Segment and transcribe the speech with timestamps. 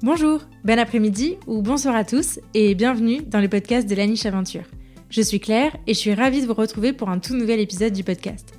[0.00, 4.26] Bonjour, bon après-midi ou bonsoir à tous et bienvenue dans le podcast de la niche
[4.26, 4.62] aventure.
[5.10, 7.92] Je suis Claire et je suis ravie de vous retrouver pour un tout nouvel épisode
[7.92, 8.54] du podcast.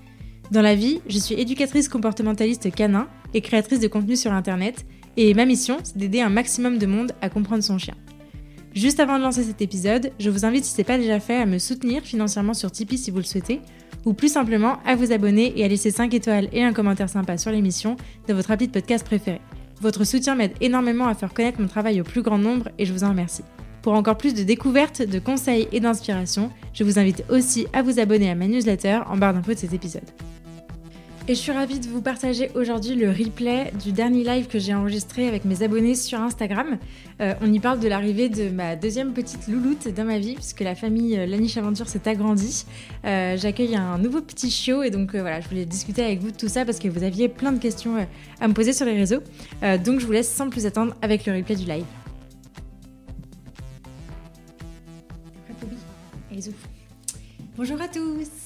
[0.52, 4.86] Dans la vie, je suis éducatrice comportementaliste canin et créatrice de contenu sur internet
[5.16, 7.96] et ma mission, c'est d'aider un maximum de monde à comprendre son chien.
[8.76, 11.38] Juste avant de lancer cet épisode, je vous invite si ce n'est pas déjà fait
[11.38, 13.62] à me soutenir financièrement sur Tipeee si vous le souhaitez
[14.06, 17.38] ou plus simplement à vous abonner et à laisser 5 étoiles et un commentaire sympa
[17.38, 17.96] sur l'émission
[18.28, 19.40] de votre appli de podcast préféré.
[19.82, 22.92] Votre soutien m'aide énormément à faire connaître mon travail au plus grand nombre et je
[22.92, 23.44] vous en remercie.
[23.82, 28.00] Pour encore plus de découvertes, de conseils et d'inspiration, je vous invite aussi à vous
[28.00, 30.04] abonner à ma newsletter en barre d'infos de cet épisode.
[31.30, 34.74] Et je suis ravie de vous partager aujourd'hui le replay du dernier live que j'ai
[34.74, 36.80] enregistré avec mes abonnés sur Instagram.
[37.22, 40.62] Euh, on y parle de l'arrivée de ma deuxième petite louloute dans ma vie, puisque
[40.62, 42.66] la famille euh, Laniche Aventure s'est agrandie.
[43.06, 46.36] Euh, j'accueille un nouveau petit chiot et donc voilà, je voulais discuter avec vous de
[46.36, 48.08] tout ça parce que vous aviez plein de questions
[48.42, 49.22] à me poser sur les réseaux.
[49.86, 51.86] donc je vous laisse sans plus attendre avec le replay du live.
[57.56, 58.39] Bonjour à tous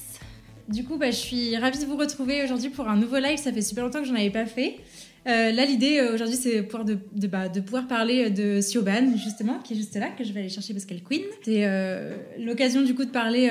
[0.68, 3.38] du coup, bah, je suis ravie de vous retrouver aujourd'hui pour un nouveau live.
[3.38, 4.78] Ça fait super longtemps que j'en avais pas fait.
[5.26, 9.60] Euh, là, l'idée euh, aujourd'hui, c'est de, de, bah, de, pouvoir parler de Sioban, justement,
[9.60, 11.22] qui est juste là, que je vais aller chercher parce qu'elle queen.
[11.44, 13.50] C'est euh, l'occasion, du coup, de parler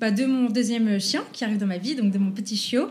[0.00, 2.88] bah, de mon deuxième chien qui arrive dans ma vie, donc de mon petit chiot,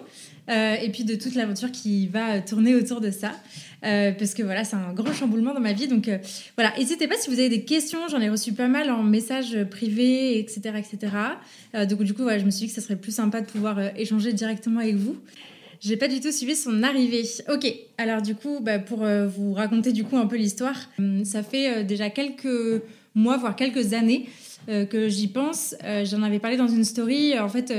[0.50, 3.32] et puis de toute l'aventure qui va tourner autour de ça.
[3.86, 5.88] Euh, parce que voilà, c'est un grand chamboulement dans ma vie.
[5.88, 6.18] Donc euh,
[6.56, 9.58] voilà, n'hésitez pas si vous avez des questions, j'en ai reçu pas mal en messages
[9.70, 10.62] privés, etc.
[10.78, 11.14] etc.
[11.76, 13.46] Euh, donc du coup, voilà, je me suis dit que ça serait plus sympa de
[13.46, 15.16] pouvoir échanger directement avec vous.
[15.80, 17.24] J'ai pas du tout suivi son arrivée.
[17.50, 20.90] Ok, alors du coup, bah, pour vous raconter du coup un peu l'histoire,
[21.24, 22.82] ça fait déjà quelques
[23.14, 24.28] mois, voire quelques années
[24.66, 25.76] que j'y pense.
[26.06, 27.38] J'en avais parlé dans une story.
[27.38, 27.72] En fait,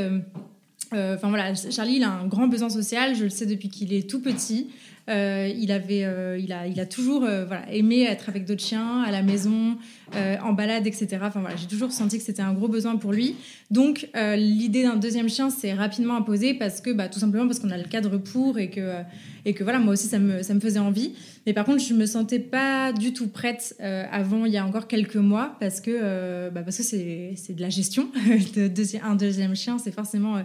[0.93, 3.15] enfin voilà, Charlie, a un grand besoin social.
[3.15, 4.69] Je le sais depuis qu'il est tout petit.
[5.09, 8.63] Euh, il, avait, euh, il, a, il a toujours euh, voilà, aimé être avec d'autres
[8.63, 9.79] chiens à la maison,
[10.15, 11.19] en balade, etc.
[11.23, 13.37] Enfin, voilà, j'ai toujours senti que c'était un gros besoin pour lui.
[13.71, 17.71] Donc, l'idée d'un deuxième chien s'est rapidement imposée parce que, bah, tout simplement parce qu'on
[17.71, 19.03] a le cadre pour et que,
[19.45, 21.15] et que voilà, moi aussi, ça me, ça me faisait envie.
[21.47, 24.87] Mais par contre, je me sentais pas du tout prête avant il y a encore
[24.87, 28.11] quelques mois parce que, bah, parce que c'est, de la gestion.
[28.55, 30.39] de, un deuxième chien, c'est forcément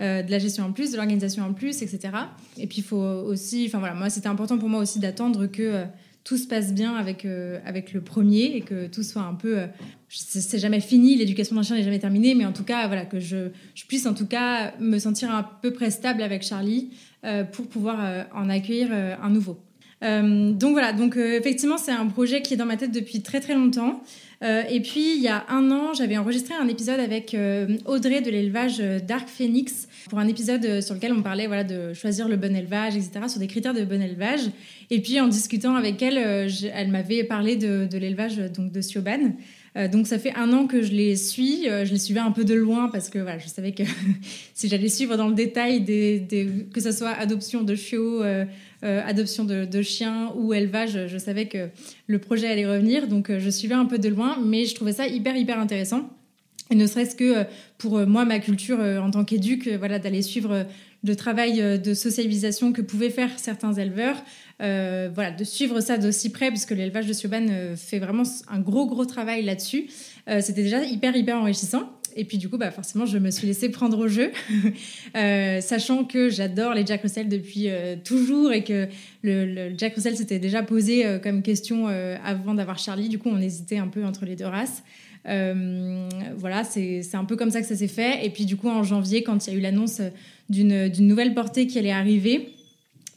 [0.00, 2.10] de la gestion en plus, de l'organisation en plus, etc.
[2.58, 5.62] Et puis, il faut aussi, enfin voilà, moi, c'était important pour moi aussi d'attendre que
[5.62, 5.84] euh,
[6.24, 9.58] tout se passe bien avec, euh, avec le premier et que tout soit un peu.
[9.58, 9.66] Euh,
[10.08, 13.20] c'est jamais fini, l'éducation d'un chien n'est jamais terminée, mais en tout cas, voilà, que
[13.20, 16.90] je, je, puisse en tout cas me sentir à peu près stable avec Charlie
[17.52, 19.58] pour pouvoir en accueillir un nouveau.
[20.02, 23.54] donc voilà, donc effectivement, c'est un projet qui est dans ma tête depuis très très
[23.54, 24.02] longtemps.
[24.42, 27.36] et puis, il y a un an, j'avais enregistré un épisode avec
[27.84, 31.92] Audrey de l'élevage Dark Phoenix pour un épisode euh, sur lequel on parlait voilà, de
[31.94, 34.40] choisir le bon élevage, etc., sur des critères de bon élevage.
[34.90, 39.32] Et puis en discutant avec elle, euh, elle m'avait parlé de, l'élevage donc de Sioban.
[39.76, 41.64] Euh, donc ça fait un an que je les suis.
[41.64, 43.82] je les suivais un peu de loin parce que voilà, je savais que
[44.54, 45.84] si j'allais suivre dans le détail,
[46.72, 48.22] que ce soit adoption de chiots,
[48.82, 51.68] adoption de, de, chiens ou élevage, je savais que
[52.06, 53.06] le projet allait revenir.
[53.08, 56.10] Donc je suivais un peu de loin, mais je trouvais ça hyper hyper intéressant.
[56.70, 57.44] Et ne serait-ce que euh,
[57.78, 60.66] pour euh, moi, ma culture euh, en tant qu'éduc, voilà, d'aller suivre
[61.02, 64.22] le travail de socialisation que pouvaient faire certains éleveurs,
[64.58, 67.46] voilà, de suivre ça d'aussi près, puisque l'élevage de Sioban
[67.76, 69.86] fait vraiment un gros, gros travail là-dessus.
[70.40, 71.90] C'était déjà hyper, hyper enrichissant.
[72.16, 74.30] Et puis du coup, bah, forcément, je me suis laissée prendre au jeu,
[75.60, 77.68] sachant que j'adore les Jack Russell depuis
[78.04, 78.88] toujours et que
[79.22, 83.08] le, le Jack Russell s'était déjà posé comme question avant d'avoir Charlie.
[83.08, 84.82] Du coup, on hésitait un peu entre les deux races.
[85.28, 88.24] Euh, voilà, c'est un peu comme ça que ça s'est fait.
[88.24, 90.00] Et puis du coup, en janvier, quand il y a eu l'annonce
[90.48, 92.54] d'une nouvelle portée qui allait arriver,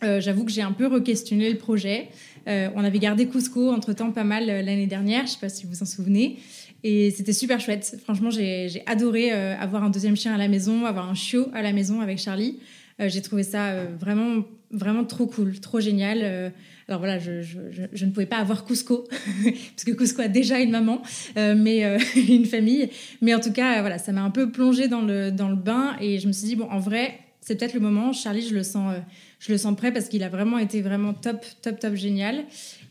[0.04, 2.10] euh, j'avoue que j'ai un peu re-questionné le projet.
[2.48, 5.66] Euh, on avait gardé Cusco entre-temps pas mal l'année dernière, je ne sais pas si
[5.66, 6.40] vous vous en souvenez.
[6.84, 7.98] Et c'était super chouette.
[8.04, 11.72] Franchement, j'ai adoré avoir un deuxième chien à la maison, avoir un chiot à la
[11.72, 12.60] maison avec Charlie.
[13.00, 14.44] j'ai trouvé ça vraiment,
[14.74, 16.52] vraiment trop cool, trop génial.
[16.88, 19.08] Alors voilà, je, ne pouvais pas avoir Cusco,
[19.44, 21.02] parce que Cusco a déjà une maman,
[21.38, 22.90] euh, mais euh, une famille.
[23.22, 25.96] Mais en tout cas, voilà, ça m'a un peu plongée dans le, dans le bain
[26.02, 28.12] et je me suis dit, bon, en vrai, c'est peut-être le moment.
[28.12, 29.00] Charlie, je le sens, euh,
[29.40, 32.44] je le sens prêt parce qu'il a vraiment été vraiment top, top, top génial.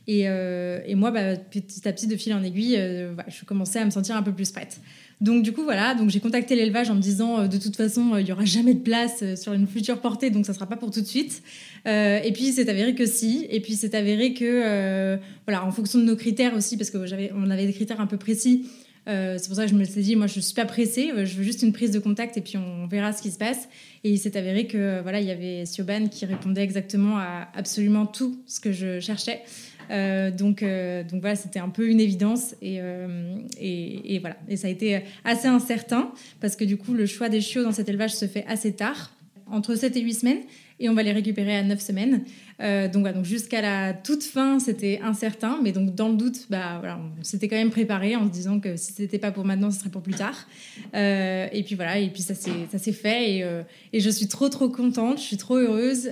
[0.09, 2.77] Et, et moi, bah, petit à petit, de fil en aiguille,
[3.29, 4.81] je commençais à me sentir un peu plus prête.
[5.23, 8.27] Donc du coup voilà, donc j'ai contacté l'élevage en me disant de toute façon il
[8.27, 11.01] y aura jamais de place sur une future portée, donc ça sera pas pour tout
[11.01, 11.43] de suite.
[11.87, 13.47] Euh, et puis c'est avéré que si.
[13.51, 15.17] Et puis c'est avéré que, euh,
[15.47, 17.05] voilà, en fonction de nos critères aussi, parce qu'on
[17.35, 18.67] on avait des critères un peu précis.
[19.09, 21.37] Euh, c'est pour ça que je me suis dit, moi je suis pas pressée, je
[21.37, 23.69] veux juste une prise de contact et puis on verra ce qui se passe.
[24.05, 28.07] Et il s'est avéré que voilà, il y avait Sioban qui répondait exactement à absolument
[28.07, 29.43] tout ce que je cherchais.
[29.91, 32.81] Donc, donc voilà, c'était un peu une évidence et,
[33.59, 34.37] et, et, voilà.
[34.49, 37.73] Et ça a été assez incertain parce que du coup, le choix des chiots dans
[37.73, 39.13] cet élevage se fait assez tard,
[39.47, 40.41] entre 7 et 8 semaines,
[40.83, 42.25] et on va les récupérer à 9 semaines.
[42.61, 46.79] Euh, donc, donc jusqu'à la toute fin, c'était incertain, mais donc dans le doute, bah,
[46.81, 49.71] voilà, on s'était quand même préparé en se disant que si c'était pas pour maintenant,
[49.71, 50.47] ce serait pour plus tard.
[50.95, 53.63] Euh, et puis voilà, et puis ça s'est fait et, euh,
[53.93, 56.09] et, je suis trop trop contente, je suis trop heureuse.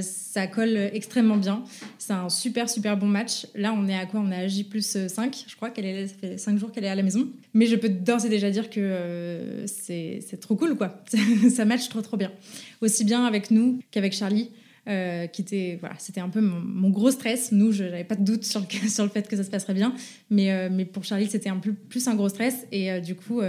[0.00, 1.64] ça colle extrêmement bien.
[1.98, 3.46] C'est un super super bon match.
[3.54, 4.20] Là, on est à quoi?
[4.20, 6.84] On est à J plus 5, je crois qu'elle est, ça fait 5 jours qu'elle
[6.84, 7.28] est à la maison.
[7.52, 11.02] Mais je peux d'ores et déjà dire que c'est trop cool quoi.
[11.54, 12.32] ça match trop trop bien.
[12.80, 14.50] Aussi bien avec nous qu'avec Charlie.
[14.86, 17.52] Euh, qui était voilà, c'était un peu mon, gros stress.
[17.52, 19.72] Nous, je n'avais pas de doute sur le, sur le fait que ça se passerait
[19.72, 19.94] bien,
[20.28, 22.66] mais, euh, mais pour Charlie, c'était un peu plus un gros stress.
[22.70, 23.40] Et euh, du coup,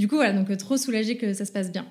[0.00, 1.86] du coup, voilà, donc trop soulagée que ça se passe bien.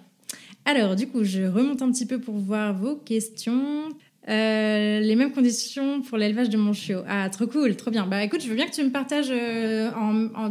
[0.66, 3.88] Alors, du coup, je remonte un petit peu pour voir vos questions.
[4.30, 7.02] Euh, les mêmes conditions pour l'élevage de mon chiot.
[7.08, 8.06] Ah, trop cool, trop bien.
[8.06, 9.90] Bah écoute, je veux bien que tu me partages, euh,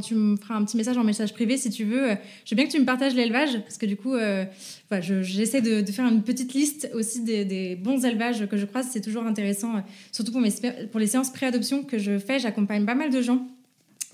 [0.02, 2.16] tu me feras un petit message en message privé si tu veux.
[2.44, 4.44] Je veux bien que tu me partages l'élevage parce que du coup, euh,
[4.90, 8.88] j'essaie de, faire une petite liste aussi des, bons élevages que je croise.
[8.90, 12.40] C'est toujours intéressant, surtout pour les séances pré-adoption que je fais.
[12.40, 13.46] J'accompagne pas mal de gens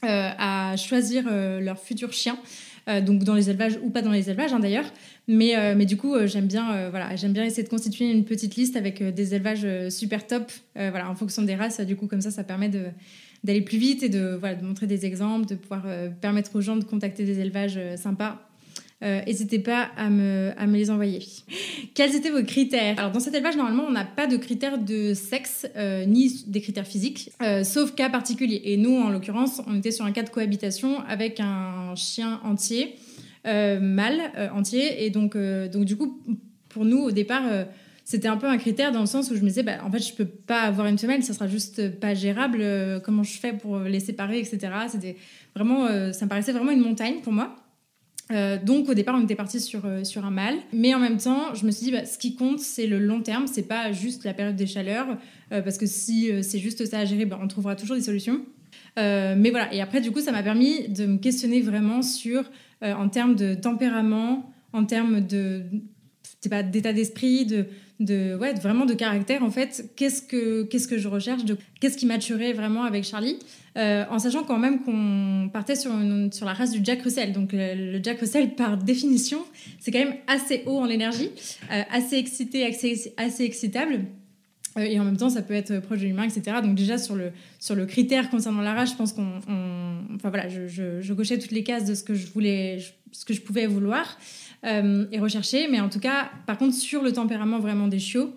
[0.02, 2.38] à choisir leur futur chien.
[2.86, 4.86] Donc dans les élevages ou pas dans les élevages hein, d'ailleurs.
[5.28, 8.10] Mais, euh, mais du coup, euh, j'aime bien, euh, voilà, j'aime bien essayer de constituer
[8.10, 11.80] une petite liste avec des élevages super top, voilà, en fonction des races.
[11.80, 12.84] Du coup, comme ça, ça permet de
[13.44, 15.84] d'aller plus vite et de, voilà, de montrer des exemples, de pouvoir
[16.20, 18.45] permettre aux gens de contacter des élevages sympas.
[19.02, 21.20] N'hésitez pas à me, les envoyer.
[21.94, 22.98] Quels étaient vos critères?
[22.98, 25.66] Alors, dans cet élevage, normalement, on n'a pas de critères de sexe
[26.06, 27.30] ni des critères physiques,
[27.62, 28.62] sauf cas particulier.
[28.64, 32.96] Et nous, en l'occurrence, on était sur un cas de cohabitation avec un chien entier
[33.46, 35.04] euh, mâle euh, entier.
[35.04, 36.20] Et donc, euh, donc, du coup,
[36.68, 37.42] pour nous, au départ,
[38.04, 40.00] c'était un peu un critère dans le sens où je me disais, bah, en fait,
[40.00, 42.64] je peux pas avoir une femelle, ça sera juste pas gérable.
[43.04, 44.58] comment je fais pour les séparer, etc.
[44.88, 45.16] C'était
[45.54, 47.56] vraiment, ça me paraissait vraiment une montagne pour moi.
[48.30, 51.64] Donc au départ, on était parti sur, sur un mâle, mais en même temps, je
[51.64, 54.34] me suis dit, bah, ce qui compte, c'est le long terme, c'est pas juste la
[54.34, 55.06] période des chaleurs,
[55.50, 58.40] parce que si c'est juste ça à gérer, bah, on trouvera toujours des solutions.
[58.96, 62.44] mais voilà, et après, du coup, ça m'a permis de me questionner vraiment sur
[62.82, 65.62] euh, en termes de tempérament, en termes de
[66.42, 67.66] d'état d'esprit, de,
[68.00, 69.90] de, ouais, vraiment de caractère en fait.
[69.96, 71.42] Qu'est-ce que, qu'est-ce que je recherche
[71.80, 73.38] Qu'est-ce qui maturait vraiment avec Charlie
[73.76, 75.92] euh, En sachant quand même qu'on partait sur,
[76.32, 77.32] sur la race du Jack Russell.
[77.32, 79.38] Donc le, Jack Russell, par définition,
[79.80, 81.30] c'est quand même assez haut en énergie,
[81.72, 84.00] euh, assez excité, assez, assez excitable.
[84.78, 86.58] Et en même temps, ça peut être proche de l'humain, etc.
[86.62, 89.38] Donc déjà, sur le, sur le critère concernant la race, je pense qu'on
[90.14, 92.78] enfin voilà, je, je, cochais toutes les cases de ce que je voulais,
[93.12, 94.18] ce que je pouvais vouloir
[94.64, 95.68] euh, et rechercher.
[95.68, 98.34] Mais en tout cas, par contre, sur le tempérament vraiment des chiots,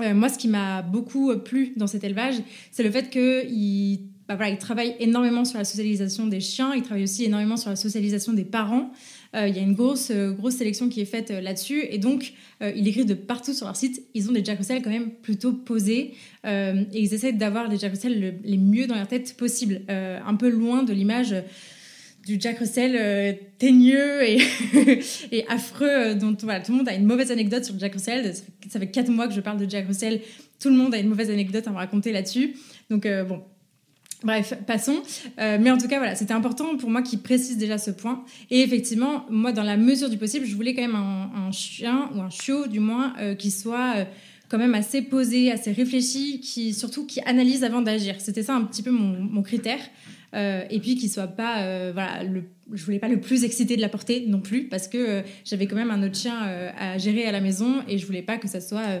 [0.00, 2.36] euh, moi, ce qui m'a beaucoup plu dans cet élevage,
[2.70, 6.82] c'est le fait qu'il bah voilà, il travaille énormément sur la socialisation des chiens, il
[6.82, 8.92] travaille aussi énormément sur la socialisation des parents.
[9.34, 11.84] Euh, il y a une grosse, grosse sélection qui est faite là-dessus.
[11.90, 14.02] Et donc, il écrit de partout sur leur site.
[14.14, 16.14] Ils ont des Jack Russell quand même plutôt posés.
[16.44, 19.82] et ils essaient d'avoir les Jack Russell les mieux dans leur tête possible.
[19.88, 21.34] un peu loin de l'image
[22.28, 24.22] du Jack Russell euh, teigneux
[25.32, 28.34] et, affreux, euh, dont voilà, tout le monde a une mauvaise anecdote sur Jack Russell.
[28.68, 30.20] Ça fait quatre mois que je parle de Jack Russell.
[30.60, 32.54] Tout le monde a une mauvaise anecdote à me raconter là-dessus.
[32.90, 33.42] Donc, euh, bon.
[34.24, 35.00] Bref, passons.
[35.36, 38.24] mais en tout cas, voilà, c'était important pour moi qu'il précise déjà ce point.
[38.50, 42.20] Et effectivement, moi, dans la mesure du possible, je voulais quand même un, chien, ou
[42.20, 44.06] un chiot du moins, qui soit
[44.48, 48.16] quand même assez posé, assez réfléchi, qui surtout qui analyse avant d'agir.
[48.18, 49.80] C'était ça un petit peu mon, critère.
[50.34, 52.20] Euh, et puis qu'il soit pas euh, voilà
[52.70, 55.66] je voulais pas le plus excité de la portée non plus parce que euh, j'avais
[55.66, 56.36] quand même un autre chien
[56.78, 59.00] à gérer à la maison et je voulais pas que ça soit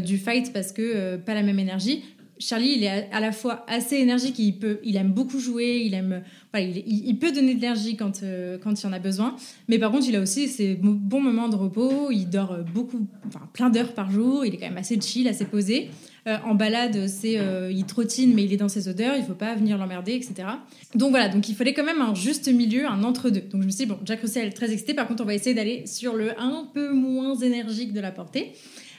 [0.00, 2.02] du fight parce que pas la même énergie
[2.42, 6.22] Charlie, il est à la fois assez énergique, il, il aime beaucoup jouer, il, aime,
[6.54, 8.20] il, peut donner de l'énergie quand,
[8.62, 9.36] quand il en a besoin,
[9.68, 13.48] mais par contre, il a aussi ses bons moments de repos, il dort beaucoup, enfin,
[13.52, 15.90] plein d'heures par jour, il est quand même assez chill, assez posé.
[16.28, 19.34] Euh, en balade, c'est euh, il trottine, mais il est dans ses odeurs, il faut
[19.34, 20.48] pas venir l'emmerder, etc.
[20.94, 23.40] Donc voilà, donc il fallait quand même un juste milieu, un entre-deux.
[23.50, 25.54] Donc je me suis dit, bon, Jack Russell, très excité, par contre, on va essayer
[25.54, 28.52] d'aller sur le un peu moins énergique de la portée.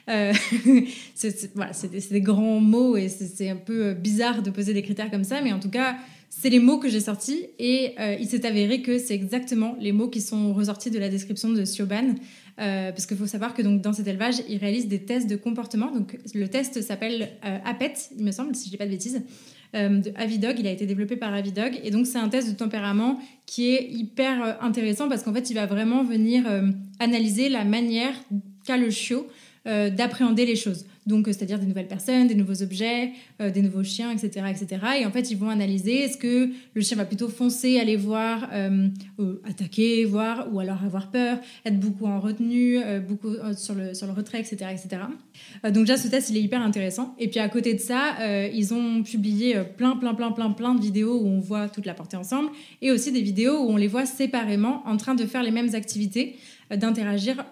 [0.09, 0.33] Euh,
[1.15, 1.71] c'est voilà,
[2.11, 5.53] des, grands mots et c'est un peu bizarre de poser des critères comme ça, mais
[5.53, 5.95] en tout cas,
[6.29, 10.09] c'est les mots que j'ai sortis et il s'est avéré que c'est exactement les mots
[10.09, 12.15] qui sont ressortis de la description de Sioban.
[12.59, 15.35] Euh, parce qu'il faut savoir que donc, dans cet élevage, ils réalisent des tests de
[15.35, 15.91] comportement.
[15.91, 19.23] Donc, le test s'appelle euh, APET, il me semble, si je dis pas de bêtises,
[19.75, 20.59] euh, de Avidog.
[20.59, 21.79] Il a été développé par Avidog.
[21.83, 25.55] Et donc, c'est un test de tempérament qui est hyper intéressant parce qu'en fait, il
[25.55, 26.43] va vraiment venir
[26.99, 28.13] analyser la manière
[28.65, 29.27] qu'a le chiot
[29.65, 30.85] d'appréhender les choses.
[31.05, 34.81] Donc, c'est-à-dire des nouvelles personnes, des nouveaux objets, des nouveaux chiens, etc., etc.
[35.01, 38.49] Et en fait, ils vont analyser est-ce que le chien va plutôt foncer, aller voir,
[39.45, 44.13] attaquer, voir, ou alors avoir peur, être beaucoup en retenue, beaucoup sur, le, sur le
[44.13, 45.03] retrait, etc., etc.
[45.63, 47.15] donc déjà, ce test, il est hyper intéressant.
[47.19, 50.81] Et puis à côté de ça, ils ont publié plein, plein, plein, plein, plein de
[50.81, 52.49] vidéos où on voit toute la portée ensemble,
[52.81, 55.75] et aussi des vidéos où on les voit séparément en train de faire les mêmes
[55.75, 56.37] activités,
[56.69, 57.45] d'interagir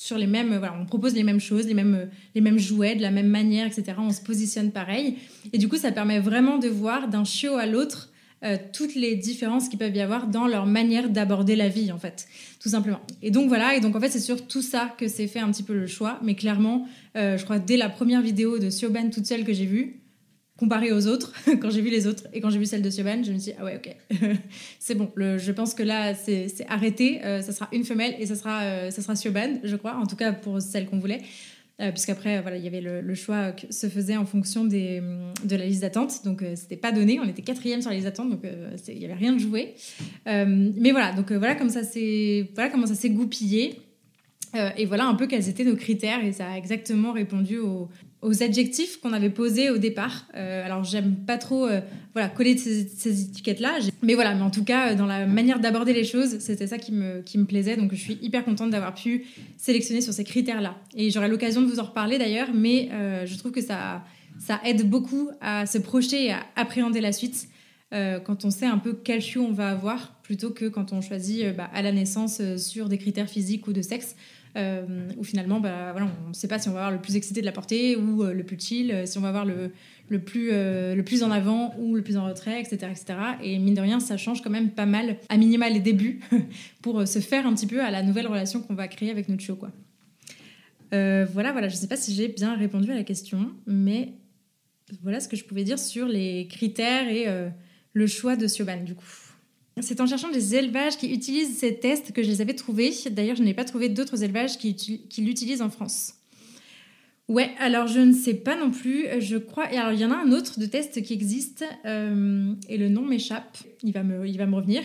[0.00, 3.02] sur les mêmes, voilà, on propose les mêmes choses, les mêmes, les mêmes jouets, de
[3.02, 3.94] la même manière, etc.
[3.98, 5.16] On se positionne pareil.
[5.52, 8.08] Et du coup, ça permet vraiment de voir d'un chiot à l'autre
[8.44, 11.98] euh, toutes les différences qu'il peuvent y avoir dans leur manière d'aborder la vie, en
[11.98, 12.28] fait,
[12.60, 13.00] tout simplement.
[13.22, 15.50] Et donc voilà, et donc en fait, c'est sur tout ça que c'est fait un
[15.50, 16.20] petit peu le choix.
[16.22, 16.86] Mais clairement,
[17.16, 19.98] euh, je crois dès la première vidéo de Sioban toute seule que j'ai vue,
[20.58, 23.22] comparé aux autres, quand j'ai vu les autres et quand j'ai vu celle de Siobhan,
[23.22, 23.96] je me suis dit, ah ouais, ok,
[24.78, 25.10] c'est bon.
[25.16, 27.24] Je pense que là, c'est arrêté.
[27.24, 30.06] Euh, ça sera une femelle et ça sera, euh, ça sera Siobhan, je crois, en
[30.06, 31.22] tout cas pour celle qu'on voulait.
[31.80, 35.00] Euh, puisqu'après, voilà, il y avait le, choix qui se faisait en fonction des,
[35.44, 36.24] de la liste d'attente.
[36.24, 37.20] Donc, c'était pas donné.
[37.20, 38.40] On était quatrième sur la liste d'attente, donc
[38.88, 39.74] il n'y avait rien de joué.
[40.26, 41.82] mais voilà, donc voilà, comme ça
[42.54, 43.78] voilà comment ça s'est goupillé.
[44.76, 47.88] et voilà un peu quels étaient nos critères et ça a exactement répondu aux,
[48.20, 50.26] aux adjectifs qu'on avait posés au départ.
[50.34, 51.80] Euh, alors j'aime pas trop euh,
[52.14, 56.04] voilà coller ces, étiquettes-là, mais voilà, mais en tout cas dans la manière d'aborder les
[56.04, 57.76] choses, c'était ça qui me, qui me plaisait.
[57.76, 59.24] Donc je suis hyper contente d'avoir pu
[59.56, 60.76] sélectionner sur ces critères-là.
[60.96, 64.04] Et j'aurai l'occasion de vous en reparler d'ailleurs, mais euh, je trouve que ça,
[64.38, 67.48] ça aide beaucoup à se projeter et à appréhender la suite.
[67.90, 71.56] quand on sait un peu quel chiot on va avoir, plutôt que quand on choisit
[71.56, 74.16] bah, à la naissance sur des critères physiques ou de sexe.
[74.56, 77.16] Euh, où finalement, bah, voilà, on ne sait pas si on va avoir le plus
[77.16, 79.72] excité de la portée ou euh, le plus chill, euh, si on va avoir le,
[80.08, 83.18] le plus, le plus en avant ou le plus en retrait, etc., etc.
[83.42, 86.20] Et mine de rien, ça change quand même pas mal, à minima les débuts,
[86.82, 89.42] pour se faire un petit peu à la nouvelle relation qu'on va créer avec notre
[89.42, 89.58] show.
[90.90, 94.14] Voilà, voilà, je ne sais pas si j'ai bien répondu à la question, mais
[95.02, 97.26] voilà ce que je pouvais dire sur les critères et
[97.92, 99.27] le choix de Sioban, du coup.
[99.82, 102.92] C'est en cherchant des élevages qui utilisent ces tests que je les avais trouvés.
[103.10, 104.74] D'ailleurs, je n'ai pas trouvé d'autres élevages qui,
[105.18, 106.14] l'utilisent en France.
[107.28, 109.06] Ouais, alors je ne sais pas non plus.
[109.20, 109.64] Je crois.
[109.64, 113.02] Alors il y en a un autre de test qui existe euh, et le nom
[113.02, 113.58] m'échappe.
[113.82, 114.82] Il va me, il va me revenir.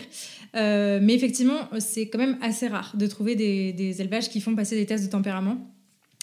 [0.54, 4.76] Euh, mais effectivement, c'est quand même assez rare de trouver des élevages qui font passer
[4.76, 5.74] des tests de tempérament.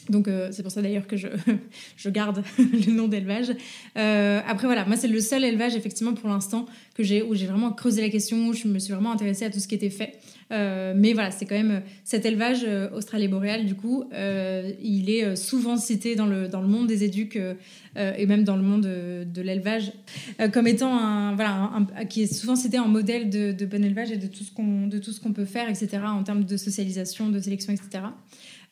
[0.10, 1.28] Donc euh, c'est pour ça d'ailleurs que je,
[1.98, 3.52] je garde le nom d'élevage.
[3.98, 6.66] Euh, après voilà, moi c'est le seul élevage effectivement pour l'instant
[6.96, 9.50] que j'ai où j'ai vraiment creusé la question, où je me suis vraiment intéressée à
[9.50, 10.14] tout ce qui était fait.
[10.52, 14.04] Euh, mais voilà, c'est quand même cet élevage australie boréal du coup,
[14.82, 17.40] il est souvent cité dans le, dans le monde des éduques
[17.96, 19.94] et même dans le monde de, l'élevage
[20.52, 21.72] comme étant un voilà
[22.10, 24.88] qui est souvent cité en modèle de, de bon élevage et de tout ce qu'on
[24.88, 28.04] de tout ce qu'on peut faire etc en termes de socialisation, de sélection etc.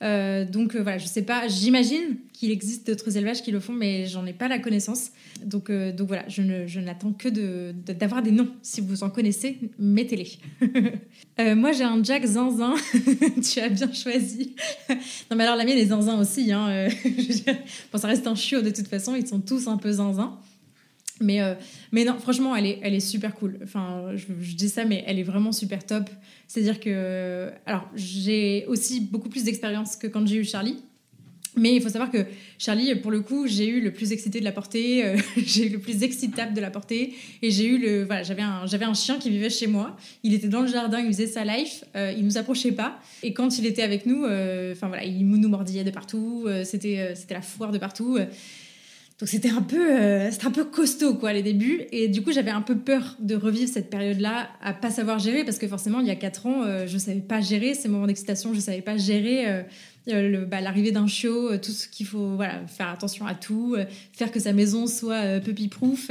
[0.01, 3.73] Euh, donc euh, voilà, je sais pas, j'imagine qu'il existe d'autres élevages qui le font,
[3.73, 5.11] mais j'en ai pas la connaissance.
[5.43, 7.27] Donc, euh, voilà, je, ne, n'attends que
[7.71, 8.47] d'avoir des noms.
[8.61, 10.37] Si vous en connaissez, mettez-les.
[11.55, 12.75] moi, j'ai un Jack Zinzin.
[13.51, 14.55] tu as bien choisi.
[14.89, 16.51] non, mais alors la mienne est Zinzin aussi.
[16.51, 16.87] Hein.
[17.91, 19.15] bon, ça reste un chiot de toute façon.
[19.15, 20.39] Ils sont tous un peu Zinzin.
[21.19, 21.53] Mais, euh,
[21.91, 23.59] mais non, franchement, elle est, elle est super cool.
[23.63, 26.09] Enfin, je, dis ça, mais elle est vraiment super top.
[26.47, 27.49] C'est-à-dire que.
[27.65, 30.77] Alors, j'ai aussi beaucoup plus d'expérience que quand j'ai eu Charlie.
[31.55, 32.25] Mais il faut savoir que
[32.59, 35.69] Charlie, pour le coup, j'ai eu le plus excité de la portée, euh, j'ai eu
[35.69, 38.93] le plus excitable de la portée, et j'ai eu le, voilà, j'avais un, j'avais un
[38.93, 39.97] chien qui vivait chez moi.
[40.23, 43.33] Il était dans le jardin, il faisait sa life, euh, il nous approchait pas, et
[43.33, 47.41] quand il était avec nous, enfin voilà, il nous mordillait de partout, c'était, c'était la
[47.41, 48.19] foire de partout.
[49.19, 52.51] Donc c'était un peu, euh, un peu costaud quoi les débuts et du coup j'avais
[52.51, 56.07] un peu peur de revivre cette période-là à pas savoir gérer parce que forcément il
[56.07, 58.95] y a quatre ans euh, je savais pas gérer ces moments d'excitation, je savais pas
[58.95, 59.65] gérer
[60.07, 63.75] euh, bah, l'arrivée d'un chiot, tout ce qu'il faut voilà faire attention à tout,
[64.13, 66.09] faire que sa maison soit puppy proof,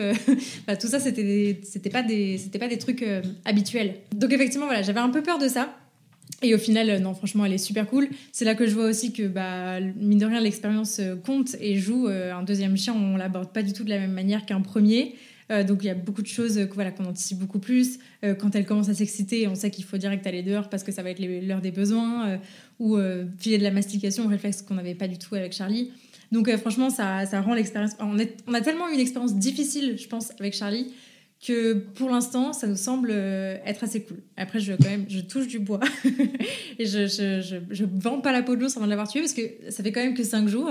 [0.66, 3.04] bah, tout ça c'était c'était pas des c'était pas des trucs
[3.46, 3.94] habituels.
[4.14, 5.74] Donc effectivement voilà j'avais un peu peur de ça.
[6.42, 8.08] Et au final, euh, non, franchement, elle est super cool.
[8.32, 11.76] C'est là que je vois aussi que, bah, mine de rien, l'expérience euh, compte et
[11.76, 12.06] joue.
[12.06, 15.16] Euh, un deuxième chien, on l'aborde pas du tout de la même manière qu'un premier.
[15.66, 17.98] donc il y a beaucoup de choses voilà, qu'on anticipe beaucoup plus.
[18.38, 21.02] quand elle commence à s'exciter, on sait qu'il faut direct aller dehors parce que ça
[21.02, 22.38] va être l'heure des besoins.
[22.78, 22.98] ou
[23.38, 25.90] filer de la mastication, réflexe qu'on n'avait pas du tout avec Charlie.
[26.32, 27.92] Donc franchement, ça, ça rend l'expérience...
[27.98, 30.92] On, a tellement eu une expérience difficile, je pense, avec Charlie
[31.44, 34.18] que pour l'instant, ça nous semble euh, être assez cool.
[34.36, 34.72] Après, je,
[35.08, 35.80] je touche du bois
[36.78, 39.34] et je, je, je, vends pas la peau de l'ours avant de l'avoir tué parce
[39.34, 40.70] que ça fait quand même que 5 jours.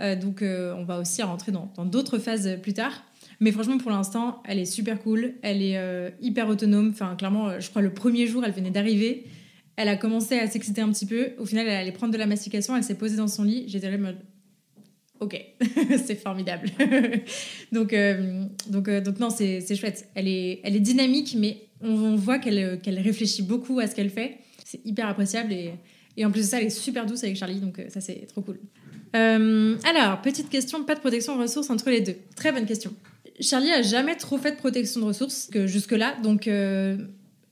[0.00, 3.04] Euh, donc, euh, on va aussi rentrer dans d'autres phases plus tard.
[3.40, 5.34] Mais franchement, pour l'instant, elle est super cool.
[5.42, 6.90] Elle est hyper autonome.
[6.90, 9.24] Enfin, clairement, je crois le premier jour, elle venait d'arriver.
[9.76, 11.30] Elle a commencé à s'exciter un petit peu.
[11.38, 12.76] Au final, elle allait prendre de la mastication.
[12.76, 13.64] Elle s'est posée dans son lit.
[13.66, 14.12] J'étais là,
[15.24, 15.42] Ok,
[16.04, 16.68] c'est formidable.
[17.72, 17.94] donc,
[18.68, 20.06] donc, donc non, c'est chouette.
[20.14, 24.10] Elle est, elle est dynamique, mais on, voit qu'elle qu'elle réfléchit beaucoup à ce qu'elle
[24.10, 24.36] fait.
[24.64, 25.72] C'est hyper appréciable et,
[26.18, 28.42] et en plus de ça, elle est super douce avec Charlie, donc ça c'est trop
[28.42, 28.58] cool.
[29.14, 32.16] alors, petite question, pas de protection de ressources entre les deux.
[32.36, 32.92] Très bonne question.
[33.40, 36.96] Charlie a jamais trop fait de protection de ressources que jusque-là, donc euh,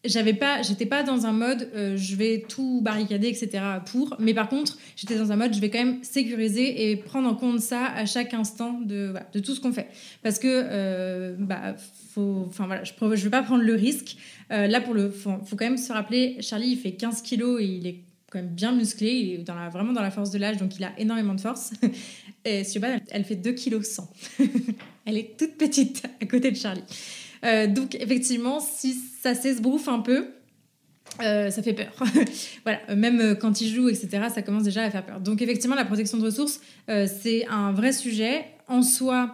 [0.04, 3.62] j'avais pas, j'étais pas dans un mode euh, je vais tout barricader, etc.
[3.86, 7.28] pour, mais par contre, j'étais dans un mode je vais quand même sécuriser et prendre
[7.28, 9.88] en compte ça à chaque instant de, tout ce qu'on fait.
[10.22, 11.76] Parce que, euh, bah,
[12.16, 14.16] enfin voilà, je, je vais pas prendre le risque.
[14.50, 17.64] là, pour le, faut, faut, quand même se rappeler, Charlie, il fait 15 kilos et
[17.64, 18.00] il est
[18.32, 20.92] quand même bien musclé, il est vraiment dans la force de l'âge, donc il a
[20.98, 21.72] énormément de force.
[22.44, 24.10] Et Siobhan, elle fait 2 kg 100.
[25.06, 26.82] elle est toute petite à côté de Charlie.
[27.44, 30.28] Euh, donc effectivement, si ça s'esbrouffe un peu,
[31.20, 31.92] euh, ça fait peur.
[32.64, 35.20] voilà, même euh, quand il joue, etc., ça commence déjà à faire peur.
[35.20, 38.44] Donc effectivement, la protection de ressources, c'est un vrai sujet.
[38.68, 39.32] En soi,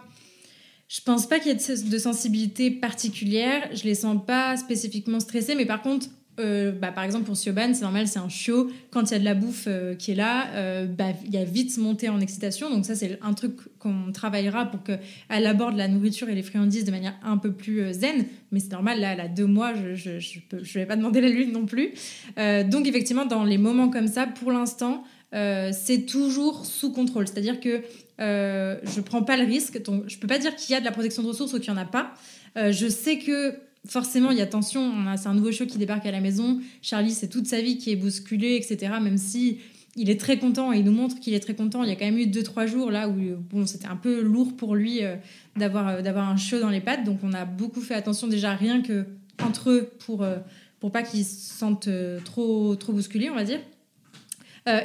[0.88, 3.68] je pense pas qu'il y ait de sensibilité particulière.
[3.74, 6.06] Je les sens pas spécifiquement stressés, mais par contre,
[6.38, 8.70] euh, bah, par exemple pour Sioban, c'est normal, c'est un chiot.
[8.90, 11.36] Quand il y a de la bouffe euh, qui est là, euh, bah, il y
[11.36, 12.70] a vite monté en excitation.
[12.70, 16.84] Donc ça, c'est un truc qu'on travaillera pour qu'elle aborde la nourriture et les friandises
[16.84, 18.26] de manière un peu plus zen.
[18.52, 21.52] Mais c'est normal, là, elle a deux mois, je ne vais pas demander la lune
[21.52, 21.90] non plus.
[22.36, 27.28] donc effectivement, dans les moments comme ça, pour l'instant, c'est toujours sous contrôle.
[27.28, 27.82] C'est-à-dire que
[28.18, 29.82] je prends pas le risque.
[29.82, 31.68] Donc, je peux pas dire qu'il y a de la protection de ressources ou qu'il
[31.72, 32.14] y en a pas.
[32.56, 33.54] je sais que
[33.88, 34.92] forcément, il y a tension.
[35.16, 36.60] C'est un nouveau show qui débarque à la maison.
[36.82, 38.92] Charlie, c'est toute sa vie qui est bousculée, etc.
[39.00, 39.58] Même si
[39.98, 41.82] il est très content et il nous montre qu'il est très content.
[41.82, 43.16] Il y a quand même eu deux trois jours là où
[43.50, 45.16] bon, c'était un peu lourd pour lui euh,
[45.56, 47.04] d'avoir euh, d'avoir un show dans les pattes.
[47.04, 49.06] Donc on a beaucoup fait attention déjà rien que
[49.42, 50.36] entre eux pour euh,
[50.78, 51.88] pour pas qu'ils se sentent
[52.24, 53.60] trop trop bousculés, on va dire.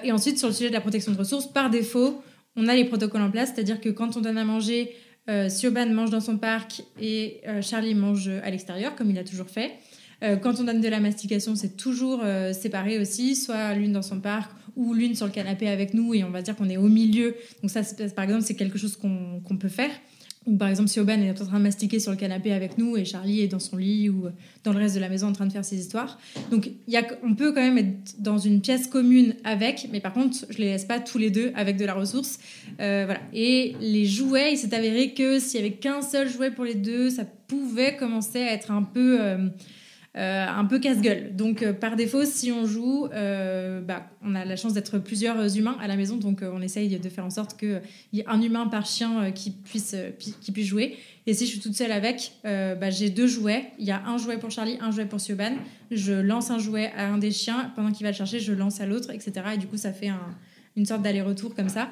[0.04, 2.24] et ensuite sur le sujet de la protection de ressources, par défaut,
[2.56, 4.96] on a les protocoles en place, c'est-à-dire que quand on donne à manger
[5.30, 9.24] euh, Sioban mange dans son parc et euh, Charlie mange à l'extérieur, comme il a
[9.24, 9.72] toujours fait.
[10.22, 14.20] Euh, quand on donne de la mastication, c'est toujours séparé aussi, soit l'une dans son
[14.20, 16.88] parc ou l'une sur le canapé avec nous, et on va dire qu'on est au
[16.88, 17.36] milieu.
[17.62, 17.82] Donc ça,
[18.16, 19.92] par exemple, c'est quelque chose qu'on peut faire.
[20.46, 22.98] Ou par exemple, si Oban est en train de mastiquer sur le canapé avec nous
[22.98, 24.26] et Charlie est dans son lit ou
[24.64, 26.20] dans le reste de la maison en train de faire ses histoires.
[26.52, 30.14] Donc y a, on peut quand même être dans une pièce commune avec, mais par
[30.14, 32.40] contre, je les laisse pas tous les deux avec de la ressource.
[32.80, 33.22] Euh, voilà.
[33.34, 36.76] Et les jouets, il s'est avéré que s'il y avait qu'un seul jouet pour les
[36.76, 39.18] deux, ça pouvait commencer à être un peu.
[39.22, 39.48] Euh,
[40.16, 41.36] euh, un peu casse-gueule.
[41.36, 45.58] Donc, euh, par défaut, si on joue, euh, bah, on a la chance d'être plusieurs
[45.58, 47.82] humains à la maison, donc on essaye de faire en sorte qu'il
[48.14, 50.98] y ait un humain par chien qui, puisse, qui puisse jouer.
[51.26, 53.72] Et si je suis toute seule avec, bah, j'ai deux jouets.
[53.80, 55.56] Il y a un jouet pour Charlie, un jouet pour Sioban.
[55.90, 57.72] Je lance un jouet à un des chiens.
[57.76, 59.34] Pendant qu'il va le chercher, je lance à l'autre, etc.
[59.56, 60.12] Et du coup, ça fait
[60.76, 61.90] une sorte d'aller-retour comme ça.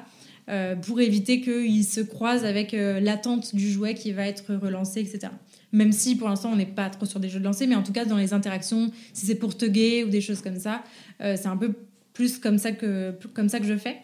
[0.82, 5.32] pour éviter qu'il se croise avec l'attente du jouet qui va être relancé, etc
[5.72, 7.82] même si pour l'instant on n'est pas trop sur des jeux de lancer, mais en
[7.82, 10.82] tout cas dans les interactions, si c'est pour tugger ou des choses comme ça,
[11.20, 11.72] euh, c'est un peu
[12.12, 13.96] plus comme ça, que, comme ça que je fais.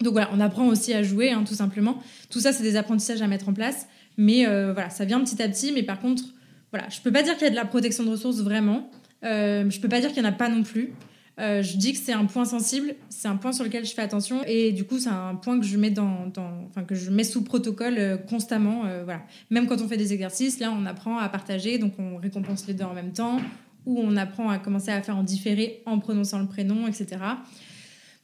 [0.00, 2.02] Donc voilà, on apprend aussi à jouer, hein, tout simplement.
[2.30, 5.42] Tout ça, c'est des apprentissages à mettre en place, mais euh, voilà, ça vient petit
[5.42, 5.72] à petit.
[5.72, 6.24] Mais par contre,
[6.70, 8.90] voilà, je peux pas dire qu'il y a de la protection de ressources vraiment.
[9.24, 10.92] Euh, je peux pas dire qu'il y en a pas non plus.
[11.38, 14.00] Euh, je dis que c'est un point sensible, c'est un point sur lequel je fais
[14.00, 16.32] attention et du coup c'est un point que je mets dans,
[16.66, 18.86] enfin que je mets sous protocole euh, constamment.
[18.86, 19.20] Euh, voilà,
[19.50, 22.72] même quand on fait des exercices, là on apprend à partager, donc on récompense les
[22.72, 23.38] deux en même temps,
[23.84, 27.18] ou on apprend à commencer à faire en différé en prononçant le prénom, etc.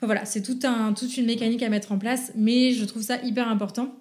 [0.01, 3.95] Voilà, c'est toute une mécanique à mettre en place, mais je trouve ça hyper important.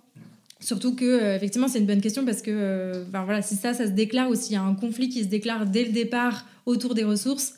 [0.60, 4.30] Surtout que, effectivement, c'est une bonne question parce que, voilà, si ça, ça se déclare
[4.30, 7.54] ou s'il y a un conflit qui se déclare dès le départ autour des ressources,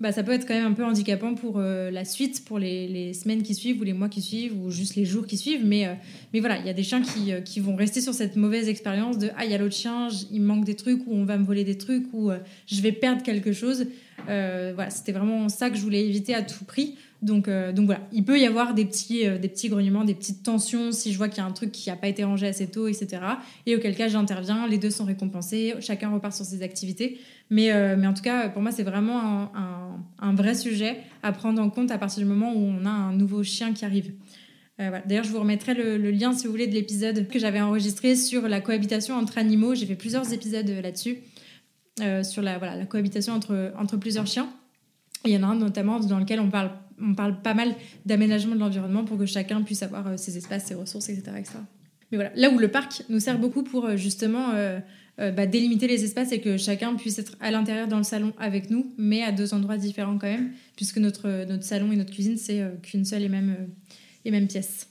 [0.00, 2.88] bah, ça peut être quand même un peu handicapant pour euh, la suite, pour les,
[2.88, 5.64] les, semaines qui suivent ou les mois qui suivent ou juste les jours qui suivent.
[5.64, 5.94] Mais, euh,
[6.32, 8.68] mais voilà, il y a des chiens qui, euh, qui, vont rester sur cette mauvaise
[8.68, 11.38] expérience de Ah, il y a l'autre chien, il manque des trucs ou on va
[11.38, 12.32] me voler des trucs ou
[12.66, 13.86] je vais perdre quelque chose.
[14.26, 16.96] voilà, c'était vraiment ça que je voulais éviter à tout prix.
[17.22, 20.92] Donc, donc voilà, il peut y avoir des petits, des petits grognements, des petites tensions
[20.92, 22.86] si je vois qu'il y a un truc qui n'a pas été rangé assez tôt,
[22.86, 23.22] etc.
[23.64, 27.18] Et auquel cas j'interviens, les deux sont récompensés, chacun repart sur ses activités.
[27.50, 29.52] Mais, euh, en tout cas, pour moi, c'est vraiment
[30.18, 33.12] un, vrai sujet à prendre en compte à partir du moment où on a un
[33.12, 34.12] nouveau chien qui arrive.
[34.80, 34.98] Euh.
[35.06, 38.48] D'ailleurs, je vous remettrai le, lien, si vous voulez, de l'épisode que j'avais enregistré sur
[38.48, 39.74] la cohabitation entre animaux.
[39.74, 41.18] J'ai fait plusieurs épisodes euh, là-dessus,
[42.24, 44.48] sur la, cohabitation entre plusieurs chiens.
[45.24, 47.74] il y en a un notamment dans lequel on parle, on parle pas mal
[48.06, 51.54] d'aménagement de l'environnement pour que chacun puisse avoir ses espaces, ses ressources, etc., etc.
[52.10, 54.52] Mais voilà, là où le parc nous sert beaucoup pour justement
[55.20, 58.32] euh, bah, délimiter les espaces et que chacun puisse être à l'intérieur dans le salon
[58.36, 62.12] avec nous, mais à deux endroits différents quand même, puisque notre, notre salon et notre
[62.12, 63.66] cuisine, c'est euh, qu'une seule et même, euh,
[64.24, 64.88] et même pièce.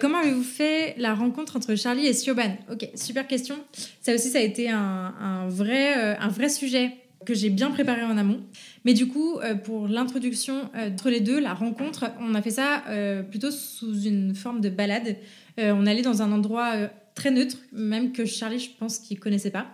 [0.00, 2.58] comment avez-vous fait la rencontre entre Charlie et Sioban?
[2.70, 3.56] Ok, super question.
[4.02, 6.92] Ça aussi, ça a été un, vrai, un vrai sujet
[7.28, 8.40] que j'ai bien préparé en amont.
[8.84, 12.82] Mais du coup, pour l'introduction entre les deux, la rencontre, on a fait ça
[13.30, 15.16] plutôt sous une forme de balade.
[15.58, 16.72] on allait dans un endroit
[17.14, 19.66] très neutre, même que Charlie, je pense qu'il connaissait pas.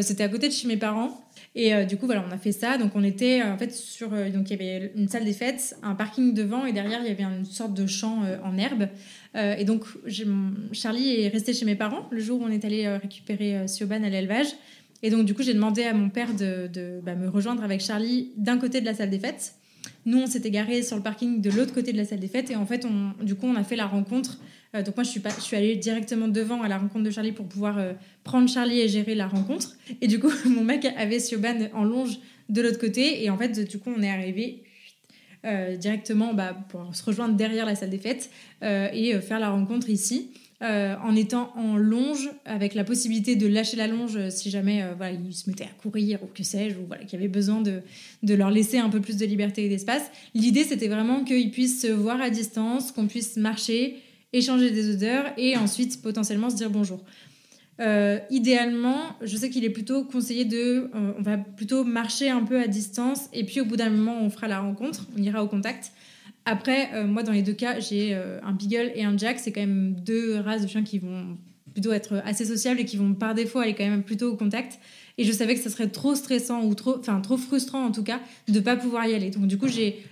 [0.00, 1.20] C'était à côté de chez mes parents.
[1.54, 2.78] Et euh, du coup, voilà, on a fait ça.
[2.78, 4.12] Donc, on était euh, en fait sur.
[4.12, 7.08] Euh, donc, il y avait une salle des fêtes, un parking devant, et derrière, il
[7.08, 8.88] y avait une sorte de champ en herbe.
[9.34, 9.84] et donc,
[10.72, 14.08] Charlie est resté chez mes parents le jour où on est allé récupérer Sioban à
[14.08, 14.48] l'élevage.
[15.02, 18.32] Et donc, du coup, j'ai demandé à mon père de, bah, me rejoindre avec Charlie
[18.36, 19.54] d'un côté de la salle des fêtes.
[20.04, 22.50] Nous, on s'était garé sur le parking de l'autre côté de la salle des fêtes.
[22.50, 24.38] Et en fait, on, du coup, on a fait la rencontre
[24.74, 27.10] euh, donc moi, je suis, pas, je suis allée directement devant à la rencontre de
[27.10, 27.92] Charlie pour pouvoir euh,
[28.24, 29.76] prendre Charlie et gérer la rencontre.
[30.00, 33.24] Et du coup, mon mec avait Sioban en longe de l'autre côté.
[33.24, 34.62] Et en fait, du coup, on est arrivé
[35.44, 38.30] euh, directement bah, pour se rejoindre derrière la salle des fêtes
[38.62, 40.30] et faire la rencontre ici.
[40.62, 45.34] En étant en longe, avec la possibilité de lâcher la longe si jamais voilà, ils
[45.34, 47.80] se mettaient à courir ou que sais-je, ou voilà, qu'il y avait besoin de,
[48.22, 50.10] de, leur laisser un peu plus de liberté et d'espace.
[50.34, 53.96] L'idée, c'était vraiment qu'ils puissent se voir à distance, qu'on puisse marcher,
[54.32, 57.02] échanger des odeurs et ensuite potentiellement se dire bonjour.
[57.80, 62.42] Euh, idéalement, je sais qu'il est plutôt conseillé de, euh, on va plutôt marcher un
[62.42, 65.42] peu à distance et puis au bout d'un moment on fera la rencontre, on ira
[65.42, 65.92] au contact.
[66.50, 69.60] Après, euh, moi dans les deux cas, j'ai un beagle et un jack, c'est quand
[69.60, 71.38] même deux races de chiens qui vont
[71.72, 74.80] plutôt être assez sociables et qui vont par défaut aller quand même plutôt au contact.
[75.16, 78.02] Et je savais que ça serait trop stressant ou trop, enfin trop frustrant en tout
[78.02, 79.30] cas de pas pouvoir y aller.
[79.30, 80.02] Donc du coup j'ai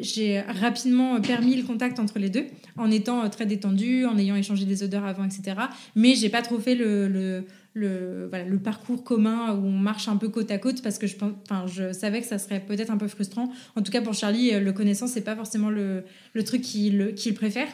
[0.00, 2.46] j'ai rapidement permis le contact entre les deux
[2.76, 5.56] en étant très détendu, en ayant échangé des odeurs avant, etc.
[5.94, 10.16] Mais j'ai pas trop fait le, le, voilà, le, parcours commun où on marche un
[10.16, 12.96] peu côte à côte parce que je, enfin, je savais que ça serait peut-être un
[12.96, 13.50] peu frustrant.
[13.76, 17.68] En tout cas, pour Charlie, le connaissant, c'est pas forcément le, le truc qu'il préfère.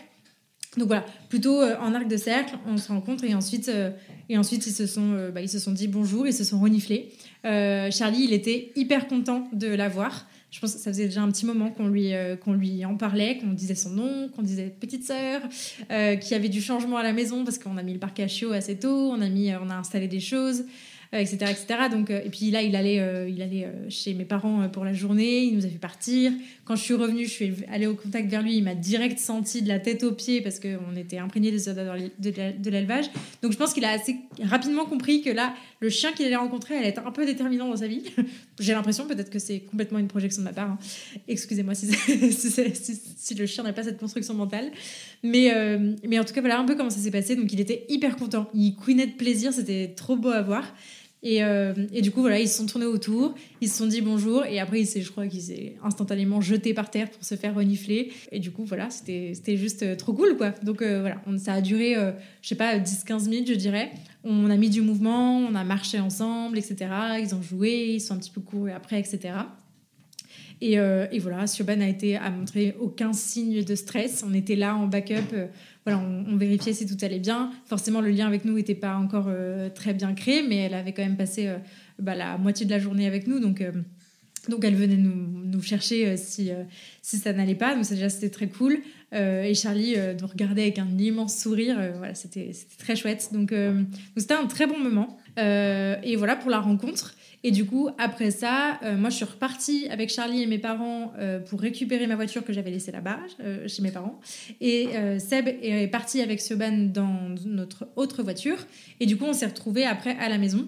[0.77, 3.91] Donc voilà, plutôt euh, en arc de cercle, on se rencontre et ensuite, euh,
[4.29, 6.59] et ensuite ils, se sont, euh, bah, ils se sont dit bonjour, ils se sont
[6.59, 7.13] reniflés.
[7.45, 11.33] Charlie, il était hyper content de la voir je pense que ça faisait déjà un
[11.33, 14.73] petit moment qu'on lui, euh, qu'on lui en parlait, qu'on disait son nom, qu'on disait
[14.79, 15.41] petite sœur,
[15.91, 18.21] euh, qu'il y avait du changement à la maison parce qu'on a mis le parc
[18.21, 20.65] à chiots assez tôt, on a, mis, on a installé des choses
[21.13, 21.67] etc., euh, etc.
[21.91, 25.57] Donc, et puis là, il allait, il allait chez mes parents pour la journée, il
[25.57, 26.33] nous a fait partir.
[26.65, 29.61] Quand je suis revenue, je suis allée au contact vers lui, il m'a direct senti
[29.61, 33.07] de la tête aux pieds parce qu'on était imprégné des odeurs de l'élevage.
[33.43, 35.53] Donc je pense qu'il a assez rapidement compris que là,
[35.85, 38.03] le chien qu'il allait rencontrer allait être un peu déterminant dans sa vie.
[38.59, 40.71] J'ai l'impression, peut-être que c'est complètement une projection de ma part.
[40.71, 40.79] Hein.
[41.29, 41.87] Excusez-moi si,
[43.39, 44.73] le chien n'a pas cette construction mentale.
[45.23, 45.53] Mais,
[46.07, 47.37] mais en tout cas, voilà un peu comment ça s'est passé.
[47.37, 48.49] Donc il était hyper content.
[48.55, 50.75] Il couinait de plaisir, c'était trop beau à voir.
[51.25, 54.03] Et, euh, et, du coup, voilà, ils se sont tournés autour, ils se sont dit
[54.03, 58.13] bonjour, et après, je crois qu'il s'est instantanément jeté par terre pour se faire renifler.
[58.31, 60.51] Et du coup, voilà, c'était juste euh, trop cool, quoi.
[60.63, 61.95] Donc euh, voilà, ça a duré,
[62.43, 63.91] je sais pas, 10-15 minutes, je dirais.
[64.23, 66.91] On a mis du mouvement, on a marché ensemble, etc.
[67.21, 69.33] Ils ont joué, ils sont un petit peu courus après, etc.
[70.61, 70.79] Et,
[71.19, 74.25] voilà, Sioban a été à montrer aucun signe de stress.
[74.27, 75.35] On était là en backup
[75.85, 77.51] voilà, on, vérifiait si tout allait bien.
[77.67, 80.93] Forcément, le lien avec nous n'était pas encore euh, très bien créé, mais elle avait
[80.93, 81.59] quand même passé euh,
[81.99, 83.39] bah, la moitié de la journée avec nous.
[83.39, 83.71] Donc, euh,
[84.49, 86.51] donc elle venait nous, nous chercher si,
[87.03, 87.75] si ça n'allait pas.
[87.75, 88.79] Donc, ça, déjà, c'était très cool.
[89.13, 91.77] et Charlie nous regardait avec un immense sourire.
[91.97, 93.31] voilà, c'était très chouette.
[93.33, 95.19] Donc, donc c'était un très bon moment.
[95.39, 97.15] et voilà pour la rencontre.
[97.47, 101.13] Et du coup, après ça, euh, moi, je suis repartie avec Charlie et mes parents
[101.19, 104.19] euh, pour récupérer ma voiture que j'avais laissée là-bas, euh, chez mes parents.
[104.63, 108.57] Et Seb est parti avec Sioban dans notre autre voiture.
[108.99, 110.67] Et du coup, on s'est retrouvés après à la maison.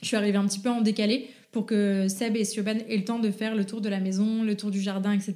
[0.00, 3.04] Je suis arrivée un petit peu en décalé pour que Seb et Sioban aient le
[3.04, 5.34] temps de faire le tour de la maison, le tour du jardin, etc.,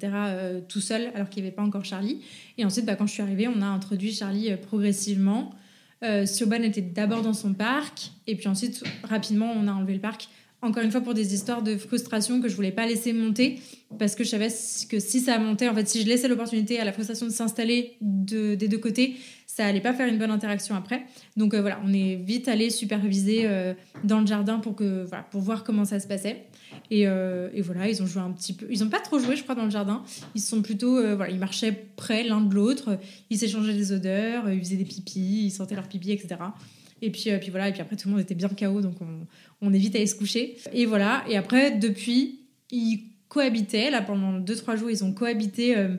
[0.68, 2.22] tout seul, alors qu'il n'y avait pas encore Charlie.
[2.56, 5.54] Et ensuite, bah, quand je suis arrivée, on a introduit Charlie progressivement.
[6.24, 10.28] Sioban était d'abord dans son parc, et puis ensuite, rapidement, on a enlevé le parc
[10.62, 13.58] encore une fois pour des histoires de frustration que je voulais pas laisser monter
[13.98, 14.48] parce que je savais
[14.88, 17.96] que si ça montait, en fait, si je laissais l'opportunité à la frustration de s'installer
[18.00, 21.04] de, des deux côtés, ça allait pas faire une bonne interaction après.
[21.36, 25.40] Donc euh, voilà, on est vite allé superviser euh, dans le jardin pour que pour
[25.40, 26.46] voir comment ça se passait.
[26.90, 28.66] Et, euh, et, voilà, ils ont joué un petit peu.
[28.70, 30.02] Ils ont pas trop joué, je crois, dans le jardin.
[30.34, 32.98] Ils sont plutôt voilà, ils marchaient près l'un de l'autre.
[33.30, 36.36] Ils s'échangeaient des odeurs, ils faisaient des pipis, ils sentaient leur pipi, etc.
[37.02, 39.26] Et puis, puis voilà, et puis après tout le monde était bien KO, donc on,
[39.60, 40.56] on évite à se coucher.
[40.72, 42.38] Et voilà, et après, depuis,
[42.70, 45.96] ils cohabitaient, là pendant 2-3 jours, ils ont cohabité euh,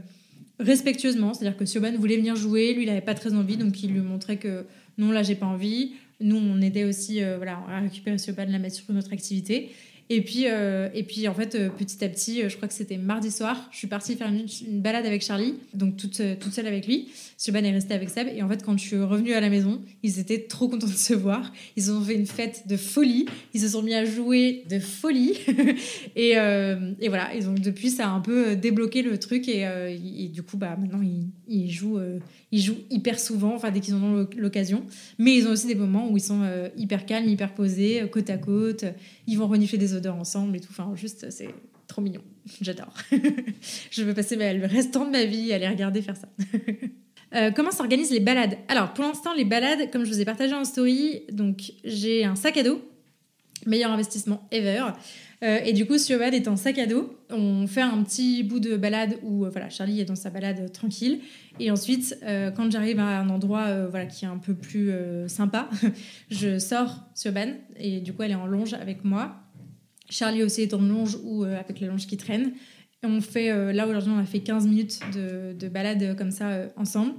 [0.59, 3.91] respectueusement, c'est-à-dire que Sioban voulait venir jouer, lui il n'avait pas très envie, donc il
[3.91, 4.65] lui montrait que
[4.97, 5.93] non, là j'ai pas envie.
[6.19, 9.71] Nous, on aidait aussi euh, voilà, à récupérer Sioban, la mettre sur une autre activité.
[10.13, 12.73] Et puis, euh, et puis en fait, euh, petit à petit, euh, je crois que
[12.75, 14.45] c'était mardi soir, je suis partie faire une,
[14.79, 17.07] balade avec Charlie, donc toute, toute seule avec lui.
[17.37, 18.27] Siobhan est restée avec Seb.
[18.27, 20.91] Et en fait, quand je suis revenue à la maison, ils étaient trop contents de
[20.91, 21.51] se voir.
[21.77, 23.25] Ils ont fait une fête de folie.
[23.55, 25.33] Ils se sont mis à jouer de folie.
[26.15, 26.35] et,
[27.07, 27.33] voilà.
[27.33, 29.49] Et donc, depuis, ça a un peu débloqué le truc.
[29.49, 31.01] Et, du coup, bah, maintenant,
[31.47, 31.99] ils jouent,
[32.53, 34.85] ils jouent hyper souvent, enfin, dès qu'ils en ont l'occasion.
[35.17, 38.37] Mais ils ont aussi des moments où ils sont hyper calmes, hyper posés, côte à
[38.37, 38.85] côte.
[39.25, 40.69] Ils vont renifler des odeurs ensemble et tout.
[40.69, 41.49] Enfin, juste, c'est
[41.87, 42.21] trop mignon.
[42.61, 42.93] J'adore.
[43.91, 46.29] je veux passer le restant de ma vie à les regarder faire ça.
[47.35, 48.59] Euh, comment s'organisent les balades?
[48.67, 52.35] Alors, pour l'instant, les balades, comme je vous ai partagé en story, donc j'ai un
[52.35, 52.79] sac à dos,
[53.65, 54.83] meilleur investissement ever.
[55.43, 57.15] Euh, et du coup, Siobhan est en sac à dos.
[57.29, 60.71] On fait un petit bout de balade où euh, voilà, Charlie est dans sa balade
[60.71, 61.19] tranquille.
[61.59, 62.17] Et ensuite,
[62.55, 64.91] quand j'arrive à un endroit voilà, qui est un peu plus
[65.27, 65.69] sympa,
[66.31, 69.43] je sors Siobhan et du coup, elle est en longe avec moi.
[70.13, 72.53] Charlie aussi est en longe ou euh, avec la longe qui traîne.
[73.03, 76.31] Et on fait, euh, là aujourd'hui, on a fait 15 minutes de, de balade comme
[76.31, 77.13] ça euh, ensemble.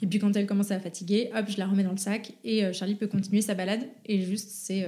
[0.00, 2.72] Et puis quand elle commence à fatiguer, hop, je la remets dans le sac et
[2.72, 3.80] Charlie peut continuer sa balade.
[4.06, 4.86] Et juste, c'est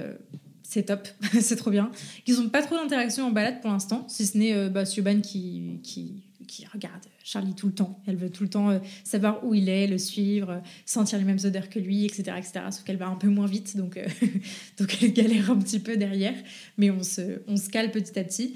[0.63, 1.07] c'est top,
[1.39, 1.91] c'est trop bien.
[2.27, 5.79] Ils n'ont pas trop d'interaction en balade pour l'instant, si ce n'est bah, Siobhan qui,
[5.83, 6.23] qui,
[6.71, 7.99] regarde Charlie tout le temps.
[8.07, 11.25] Elle veut tout le temps euh, savoir où il est, le suivre, euh, sentir les
[11.25, 12.33] mêmes odeurs que lui, etc.
[12.37, 12.51] etc.
[12.71, 14.05] Sauf qu'elle va un peu moins vite, donc, euh,
[14.79, 16.35] donc elle galère un petit peu derrière.
[16.77, 18.55] Mais on se, on cale petit à petit.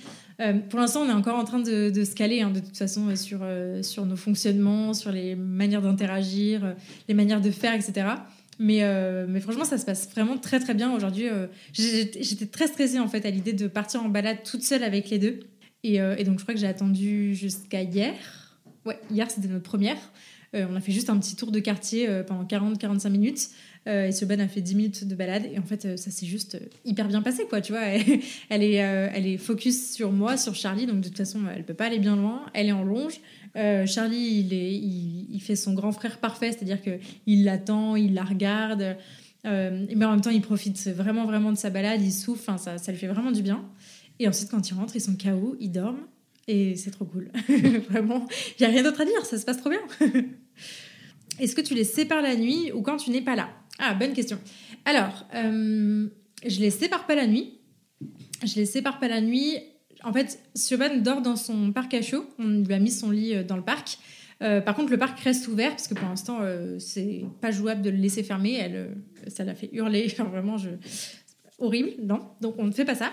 [0.70, 3.16] pour l'instant, on est encore en train de, de se caler, hein, de toute façon,
[3.16, 3.46] sur,
[3.82, 6.76] sur nos fonctionnements, sur les manières d'interagir,
[7.08, 8.08] les manières de faire, etc.
[8.58, 8.82] Mais,
[9.28, 11.26] mais franchement, ça se passe vraiment très très bien aujourd'hui.
[11.74, 15.20] J'étais très stressée en fait à l'idée de partir en balade toute seule avec les
[15.20, 15.40] deux.
[15.94, 18.14] Euh, et, donc, je crois que j'ai attendu jusqu'à hier.
[18.86, 19.98] Ouais, hier, c'était notre première.
[20.56, 23.50] Euh, on a fait juste un petit tour de quartier euh, pendant 40-45 minutes.
[23.86, 25.44] Et Soban a fait 10 minutes de balade.
[25.54, 27.62] Et en fait, ça s'est juste hyper bien passé, quoi.
[27.62, 30.86] Tu vois, elle, est, elle est focus sur moi, sur Charlie.
[30.86, 32.46] Donc, de toute façon, elle peut pas aller bien loin.
[32.54, 33.20] Elle est en longe.
[33.56, 38.98] Charlie, il, est, il, fait son grand frère parfait, c'est-à-dire qu'il l'attend, il la regarde.
[39.44, 42.02] mais en même temps, il profite vraiment, vraiment de sa balade.
[42.02, 42.52] Il souffle.
[42.58, 43.64] Ça, ça lui fait vraiment du bien.
[44.20, 46.08] Et ensuite, quand ils rentrent, ils sont KO, ils dorment.
[46.48, 47.32] Et c'est trop cool.
[47.90, 48.28] Vraiment,
[48.60, 49.82] il n'y a rien d'autre à dire, ça se passe trop bien.
[51.40, 53.50] Est-ce que tu les sépares la nuit ou quand tu n'es pas là?
[53.80, 54.40] Ah, bonne question.
[54.86, 56.08] Alors, euh,
[56.46, 57.60] je les sépare pas la nuit.
[58.44, 59.58] Je les sépare pas la nuit.
[60.04, 62.26] En fait, Siobhan dort dans son parc à chaud.
[62.40, 63.98] On lui a mis son lit euh, dans le parc.
[64.44, 66.40] Euh, par contre, le parc reste ouvert parce que pour l'instant,
[66.78, 68.54] c'est pas jouable de le laisser fermer.
[68.54, 68.96] Elle,
[69.28, 70.08] ça l'a fait hurler.
[70.18, 70.70] Vraiment, je...
[71.58, 71.92] horrible.
[72.02, 73.12] Non, donc on ne fait pas ça.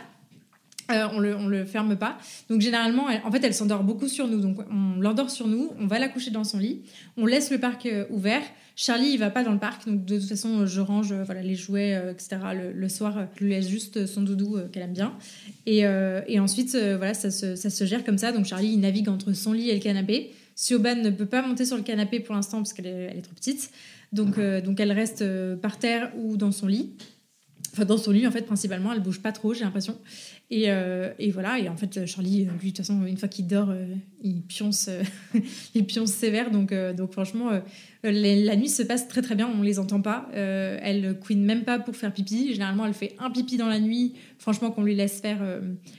[0.91, 2.19] Euh, on le, le ferme pas.
[2.49, 4.41] Donc généralement, en fait, elle s'endort beaucoup sur nous.
[4.41, 6.83] Donc on l'endort sur nous, on va la coucher dans son lit,
[7.17, 8.43] on laisse le parc euh, ouvert.
[8.75, 11.43] Charlie, il va pas dans le parc, donc de toute façon, je range euh, voilà
[11.43, 12.39] les jouets, etc.
[12.75, 15.13] Le, soir, je lui laisse juste son doudou qu'elle aime bien.
[15.67, 15.87] Et,
[16.41, 18.33] ensuite, voilà, ça se, gère comme ça.
[18.33, 20.33] Donc Charlie, il navigue entre son lit et le canapé.
[20.55, 23.23] Siobhan ne peut pas monter sur le canapé pour l'instant parce qu'elle est, elle est
[23.23, 23.71] trop petite.
[24.13, 25.25] Donc, donc elle reste
[25.57, 26.91] par terre ou dans son lit.
[27.73, 29.99] Enfin, dans son lit, en fait, principalement, elle bouge pas trop, j'ai l'impression.
[30.51, 33.47] Et, euh, et, voilà, et en fait, Charlie, lui, de toute façon, une fois qu'il
[33.47, 33.87] dort, euh,
[34.23, 35.03] il, pionce, euh,
[35.75, 36.51] il pionce sévère.
[36.51, 37.51] Donc, donc franchement,
[38.05, 40.29] la nuit se passe très très bien, on les entend pas.
[40.35, 42.53] elle couine même pas pour faire pipi.
[42.53, 45.41] Généralement, elle fait un pipi dans la nuit, franchement, qu'on lui laisse faire,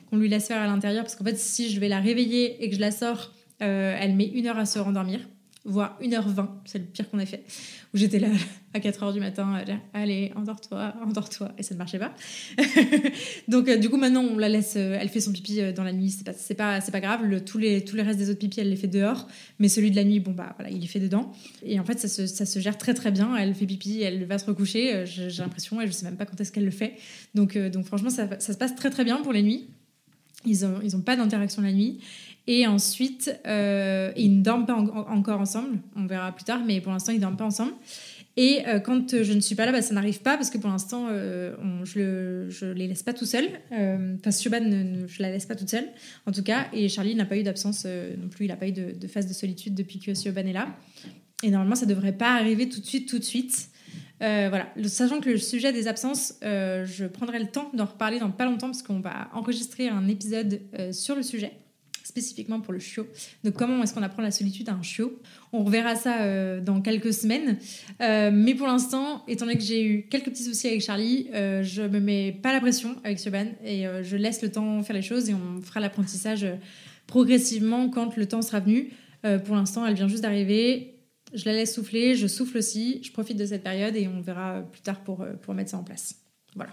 [0.09, 1.03] qu'on lui laisse faire à l'intérieur.
[1.03, 4.27] Parce qu'en fait, si je vais la réveiller et que je la sors, elle met
[4.27, 5.21] une heure à se rendormir
[5.65, 7.43] voire 1h20, c'est le pire qu'on ait fait,
[7.93, 8.28] où j'étais là
[8.73, 12.13] à 4h du matin, allez, endors-toi, endors-toi, et ça ne marchait pas.
[13.47, 15.84] Donc euh, du coup maintenant on la laisse, euh, elle fait son pipi euh, dans
[15.84, 18.19] la nuit, c'est pas, c'est pas, c'est pas grave, le, tous, les, tous les restes
[18.19, 19.28] des autres pipis elle les fait dehors,
[19.60, 21.32] mais celui de la nuit, bon bah voilà, il les fait dedans,
[21.63, 24.26] et en fait ça se, ça se gère très très bien, elle fait pipi, elle
[24.26, 26.95] va se recoucher, j'ai, l'impression, et je sais même pas quand est-ce qu'elle le fait,
[27.36, 29.67] donc, donc franchement ça, ça se passe très très bien pour les nuits.
[30.45, 31.99] Ils n'ont ils ont pas d'interaction la nuit.
[32.45, 35.79] Et ensuite, euh, ils ne dorment pas encore ensemble.
[35.95, 37.73] On verra plus tard, mais pour l'instant, ils ne dorment pas ensemble.
[38.36, 40.69] Et euh, quand je ne suis pas là, bah, ça n'arrive pas parce que pour
[40.69, 43.47] l'instant, euh, je ne les laisse pas tout seuls.
[43.71, 45.88] Enfin, Shuban, je la laisse pas toute seule,
[46.25, 46.67] en tout cas.
[46.73, 48.45] Et Charlie n'a pas eu d'absence non plus.
[48.45, 50.67] Il n'a pas eu de, phase de solitude depuis que Siobhan est là.
[51.43, 53.69] Et normalement, ça ne devrait pas arriver tout de suite, tout de suite.
[54.19, 58.45] voilà, sachant que le sujet des absences, je prendrai le temps d'en reparler dans pas
[58.45, 60.60] longtemps parce qu'on va enregistrer un épisode
[60.91, 61.53] sur le sujet
[62.13, 63.08] spécifiquement pour le chiot,
[63.43, 65.19] de comment est-ce qu'on apprend la solitude à un chiot?
[65.52, 67.58] On reverra ça euh, dans quelques semaines.
[68.02, 71.63] Euh, mais pour l'instant, étant donné que j'ai eu quelques petits soucis avec Charlie, euh,
[71.63, 75.02] je me mets pas la pression avec Siobhan et je laisse le temps faire les
[75.02, 76.45] choses et on fera l'apprentissage
[77.08, 78.91] progressivement quand le temps sera venu.
[79.45, 80.99] pour l'instant, elle vient juste d'arriver.
[81.34, 84.62] Je la laisse souffler, je souffle aussi, je profite de cette période et on verra
[84.71, 86.22] plus tard pour, pour mettre ça en place.
[86.55, 86.71] Voilà.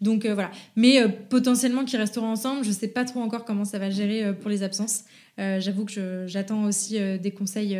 [0.00, 0.50] Donc voilà.
[0.76, 2.64] Mais potentiellement qu'ils resteront ensemble.
[2.64, 5.04] Je sais pas trop encore comment ça va gérer pour les absences.
[5.38, 7.78] J'avoue que j'attends aussi des conseils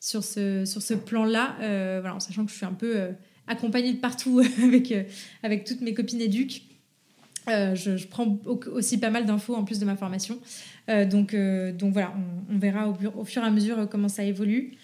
[0.00, 1.56] sur ce, sur ce plan-là,
[2.00, 3.08] voilà, en sachant que je suis un peu
[3.46, 4.94] accompagnée de partout avec,
[5.42, 6.62] avec toutes mes copines éduques.
[7.46, 8.38] je, prends
[8.72, 10.38] aussi pas mal d'infos en plus de ma formation.
[10.88, 12.12] donc, donc voilà,
[12.50, 14.76] on, verra au, fur et à mesure comment ça évolue.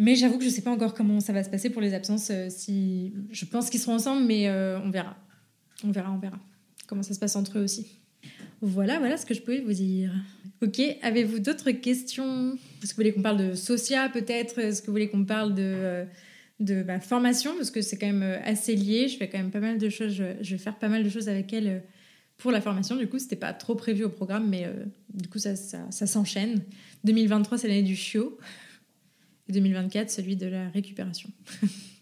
[0.00, 1.92] Mais j'avoue que je ne sais pas encore comment ça va se passer pour les
[1.92, 2.30] absences.
[2.30, 5.14] Euh, si je pense qu'ils seront ensemble, mais euh, on verra.
[5.84, 6.38] On verra, on verra.
[6.86, 7.98] Comment ça se passe entre eux aussi.
[8.62, 10.10] Voilà, voilà ce que je pouvais vous dire.
[10.62, 12.54] Ok, avez-vous d'autres questions?
[12.82, 14.58] Est-ce que vous voulez qu'on parle de Socia peut-être?
[14.58, 16.04] Est-ce que vous voulez qu'on parle de, euh,
[16.60, 17.54] de ma formation?
[17.56, 19.06] Parce que c'est quand même assez lié.
[19.06, 20.14] Je fais quand même pas mal de choses.
[20.14, 21.82] Je, vais faire pas mal de choses avec elle
[22.38, 22.96] pour la formation.
[22.96, 24.66] Du coup, c'était pas trop prévu au programme, mais
[25.12, 26.62] du coup, ça, ça, ça s'enchaîne.
[27.04, 28.38] 2023, c'est l'année du chiot.
[29.50, 31.30] 2024, celui de la récupération.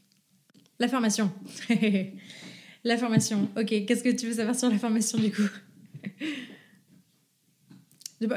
[0.79, 1.31] la formation.
[2.85, 3.49] la formation.
[3.57, 5.43] Ok, qu'est-ce que tu veux savoir sur la formation du coup?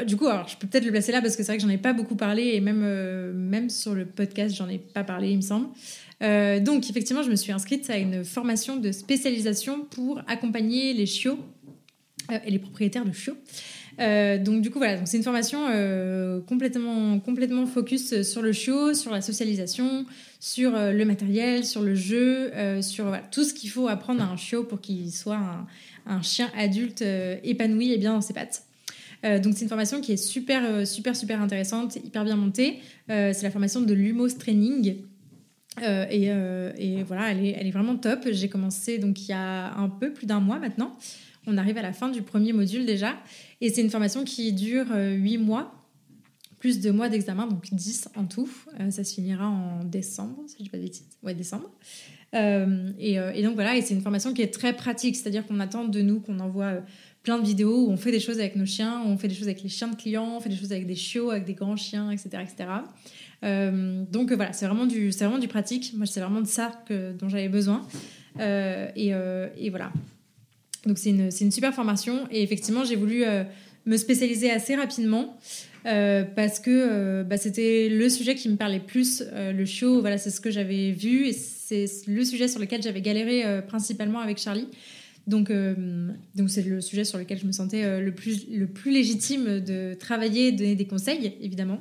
[0.05, 1.69] Du coup, alors je peux peut-être le placer là parce que c'est vrai que j'en
[1.69, 5.31] ai pas beaucoup parlé et même, euh, même sur le podcast, j'en ai pas parlé,
[5.31, 5.69] il me semble.
[6.21, 11.07] Euh, donc, effectivement, je me suis inscrite à une formation de spécialisation pour accompagner les
[11.07, 11.39] chiots
[12.31, 13.37] euh, et les propriétaires de chiots
[14.01, 18.93] euh, donc du coup voilà, c'est une formation euh, complètement, complètement focus sur le chiot,
[18.93, 20.05] sur la socialisation,
[20.39, 24.37] sur euh, le matériel, sur le jeu, sur tout ce qu'il faut apprendre à un
[24.37, 25.39] chiot pour qu'il soit
[26.07, 27.03] un, chien adulte
[27.43, 28.63] épanoui et bien dans ses pattes.
[29.23, 32.79] donc c'est une formation qui est super super super intéressante, hyper bien montée.
[33.07, 34.97] c'est la formation de l'Humos Training.
[35.81, 38.27] Et, et, voilà, elle est, elle est vraiment top.
[38.31, 40.97] J'ai commencé donc il y a un peu plus d'un mois maintenant.
[41.47, 43.15] On arrive à la fin du premier module déjà.
[43.61, 45.73] Et c'est une formation qui dure 8 euh, mois,
[46.59, 48.49] plus de mois d'examen, donc 10 en tout.
[48.79, 51.09] Euh, ça se finira en décembre, si je ne dis pas de bêtises.
[51.23, 51.71] Ouais, décembre.
[52.33, 55.85] Euh, et, donc voilà, et c'est une formation qui est très pratique, c'est-à-dire qu'on attend
[55.85, 56.75] de nous qu'on envoie
[57.23, 59.35] plein de vidéos où on fait des choses avec nos chiens, où on fait des
[59.35, 61.55] choses avec les chiens de clients, on fait des choses avec des chiots, avec des
[61.55, 62.29] grands chiens, etc.
[62.41, 62.69] etc.
[64.11, 65.93] donc voilà, c'est vraiment, du, vraiment du pratique.
[65.97, 67.85] Moi, c'est vraiment de ça que, dont j'avais besoin.
[68.39, 69.91] et, voilà.
[70.85, 73.43] Donc c'est une, une, super formation et effectivement j'ai voulu euh,
[73.85, 75.37] me spécialiser assez rapidement
[75.85, 80.17] euh, parce que euh, bah, c'était le sujet qui me parlait plus, le show, voilà,
[80.17, 84.37] c'est ce que j'avais vu et c'est le sujet sur lequel j'avais galéré principalement avec
[84.37, 84.67] Charlie.
[85.27, 85.51] Donc
[86.35, 89.93] donc c'est le sujet sur lequel je me sentais le, plus, le plus légitime de
[89.93, 91.79] travailler, de donner des conseils évidemment.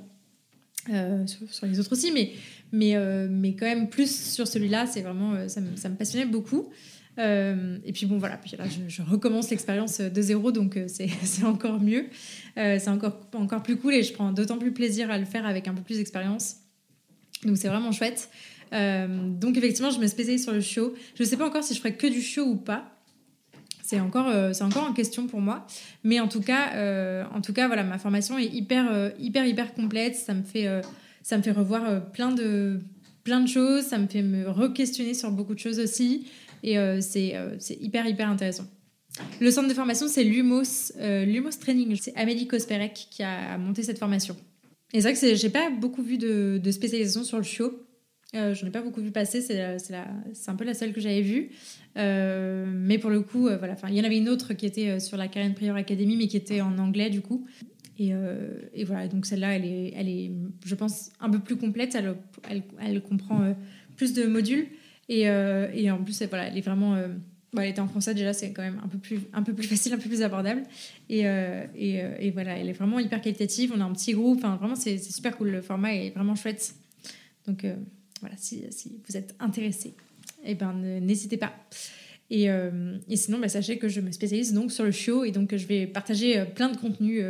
[1.27, 2.33] Sur, les autres aussi, mais,
[2.73, 2.95] mais,
[3.29, 6.69] mais quand même plus sur celui-là, c'est vraiment ça me, ça me passionnait beaucoup.
[7.19, 11.45] Euh, et puis bon, voilà, puis là, je, recommence l'expérience de zéro, donc euh, c'est
[11.45, 12.07] encore mieux.
[12.57, 15.47] Euh, c'est encore, encore plus cool et je prends d'autant plus plaisir à le faire
[15.47, 16.57] avec un peu plus d'expérience.
[17.45, 18.29] Donc c'est vraiment chouette.
[18.73, 20.95] donc effectivement, je me spécialise sur le show.
[21.15, 22.97] Je ne sais pas encore si je ferai que du show ou pas.
[23.83, 25.67] C'est encore, c'est encore en question pour moi.
[26.05, 30.17] Mais en tout cas, en tout cas voilà, ma formation est hyper, hyper, hyper complète.
[30.17, 30.69] Ça me fait,
[31.23, 32.81] ça me fait revoir plein de,
[33.25, 33.85] plein de choses.
[33.85, 36.27] Ça me fait me re-questionner sur beaucoup de choses aussi.
[36.63, 38.65] Et euh, euh, c'est hyper, hyper intéressant.
[39.41, 41.97] Le centre de formation, c'est l'UMOS, euh, l'UMOS Training.
[42.01, 44.37] C'est Amélie Kosperek qui a monté cette formation.
[44.93, 47.73] Et c'est vrai que j'ai pas beaucoup vu de, spécialisation sur le show.
[48.37, 49.61] Euh, J'en ai pas beaucoup vu passer, c'est
[50.49, 51.51] un peu la seule que j'avais vue.
[51.97, 55.29] mais pour le coup, voilà, il y en avait une autre qui était sur la
[55.29, 57.47] Karen Prior Academy, mais qui était en anglais du coup.
[57.99, 58.13] Et,
[58.85, 60.31] voilà, donc celle-là, elle est, elle est,
[60.65, 61.97] je pense, un peu plus complète.
[61.97, 63.55] Elle, elle comprend
[63.97, 64.69] plus de modules.
[65.11, 66.95] Euh, et, en plus, voilà, elle est vraiment.
[66.95, 67.09] Euh,
[67.59, 69.93] elle était en français déjà, c'est quand même un peu, plus, un peu plus facile,
[69.93, 70.63] un peu plus abordable.
[71.09, 71.67] Et, euh,
[72.33, 73.73] voilà, elle est vraiment hyper qualitative.
[73.75, 74.41] On a un petit groupe.
[74.41, 75.51] Vraiment, c'est super cool.
[75.51, 76.75] Le format est vraiment chouette.
[77.47, 77.67] Donc
[78.21, 78.65] voilà, si,
[79.09, 79.95] vous êtes intéressé,
[80.45, 81.53] eh ben, n'hésitez pas.
[82.31, 82.49] Et,
[83.17, 85.89] sinon, bah, sachez que je me spécialise donc sur le show et donc je vais
[85.89, 87.25] partager plein de contenus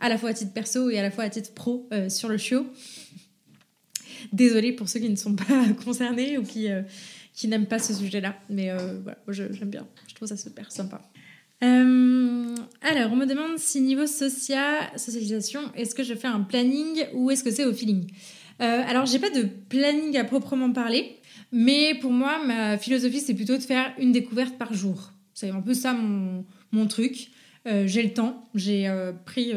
[0.00, 2.38] à la fois à titre perso et à la fois à titre pro sur le
[2.38, 2.66] show.
[4.32, 6.82] Désolée pour ceux qui ne sont pas concernés ou qui, euh,
[7.34, 8.36] qui n'aiment pas ce sujet-là.
[8.48, 9.86] Mais euh, voilà, j'aime bien.
[10.08, 11.02] Je trouve ça super sympa.
[11.62, 17.04] Euh, alors, on me demande si niveau social, socialisation, est-ce que je fais un planning
[17.14, 18.10] ou est-ce que c'est au feeling?
[18.60, 21.16] Euh, Alors, j'ai pas de planning à proprement parler,
[21.52, 25.12] mais pour moi, ma philosophie, c'est plutôt de faire une découverte par jour.
[25.34, 27.30] C'est un peu ça mon, mon truc.
[27.64, 28.90] j'ai le temps, j'ai
[29.24, 29.52] pris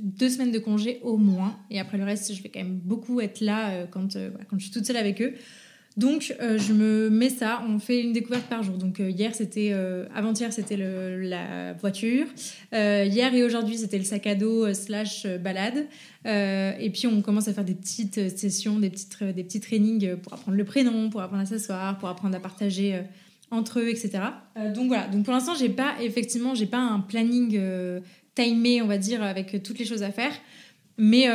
[0.00, 1.56] deux semaines de congé au moins.
[1.70, 4.58] Et après le reste, je vais quand même beaucoup être là euh, quand, euh, quand
[4.58, 5.34] je suis toute seule avec eux.
[5.96, 7.62] Donc, euh, je me mets ça.
[7.66, 8.76] On fait une découverte par jour.
[8.76, 9.72] Donc, hier, c'était.
[10.14, 12.26] Avant-hier, c'était la voiture.
[12.72, 15.86] hier et aujourd'hui, c'était le sac à dos slash balade.
[16.26, 20.34] et puis, on commence à faire des petites sessions, des petits, des petits trainings pour
[20.34, 23.00] apprendre le prénom, pour apprendre à s'asseoir, pour apprendre à partager
[23.50, 24.18] entre eux, etc.
[24.74, 25.06] donc voilà.
[25.06, 27.58] Donc pour l'instant, j'ai pas effectivement, j'ai pas un planning
[28.36, 30.32] timé, on va dire, avec toutes les choses à faire.
[30.98, 31.26] Mais,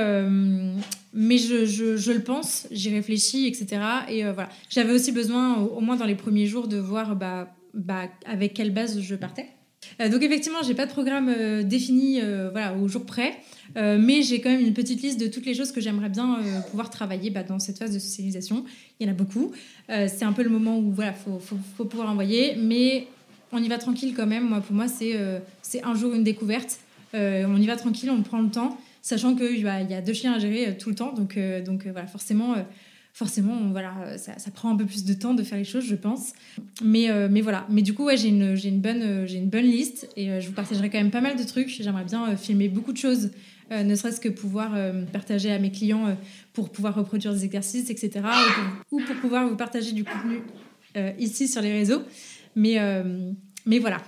[1.13, 3.81] mais je, je, le pense, j'y réfléchis, etc.
[4.07, 4.49] Et voilà.
[4.69, 8.71] J'avais aussi besoin, au, moins dans les premiers jours, de voir bah, bah, avec quelle
[8.71, 9.49] base je partais.
[9.99, 13.37] Euh, donc effectivement, j'ai pas de programme euh, défini euh, voilà, au jour près,
[13.75, 16.39] mais j'ai quand même une petite liste de toutes les choses que j'aimerais bien
[16.69, 18.65] pouvoir travailler bah, dans cette phase de socialisation.
[18.99, 19.53] Il y en a beaucoup.
[19.87, 23.07] c'est un peu le moment où voilà, faut, faut, faut, pouvoir envoyer, mais
[23.53, 24.49] on y va tranquille quand même.
[24.49, 25.17] Moi, pour moi, c'est
[25.61, 26.79] c'est un jour une découverte.
[27.13, 30.33] On y va tranquille, on prend le temps, sachant qu'il bah, y a deux chiens
[30.33, 31.13] à gérer tout le temps.
[31.13, 32.55] Donc, donc voilà, forcément
[33.13, 36.33] forcément, voilà, ça, prend un peu plus de temps de faire les choses, je pense.
[36.83, 37.65] Mais, euh, mais voilà.
[37.69, 40.47] Mais du coup, ouais, j'ai une, une, bonne, euh, une bonne liste et euh, je
[40.47, 41.69] vous partagerai quand même pas mal de trucs.
[41.69, 43.31] J'aimerais bien filmer beaucoup de choses,
[43.71, 44.75] ne serait-ce que pouvoir
[45.13, 46.17] partager à mes clients
[46.51, 48.19] pour pouvoir reproduire des exercices, etc.
[48.91, 50.41] Ou pour, pouvoir vous partager du contenu
[51.17, 52.01] ici sur les réseaux.
[52.53, 52.77] Mais,
[53.65, 54.01] mais voilà.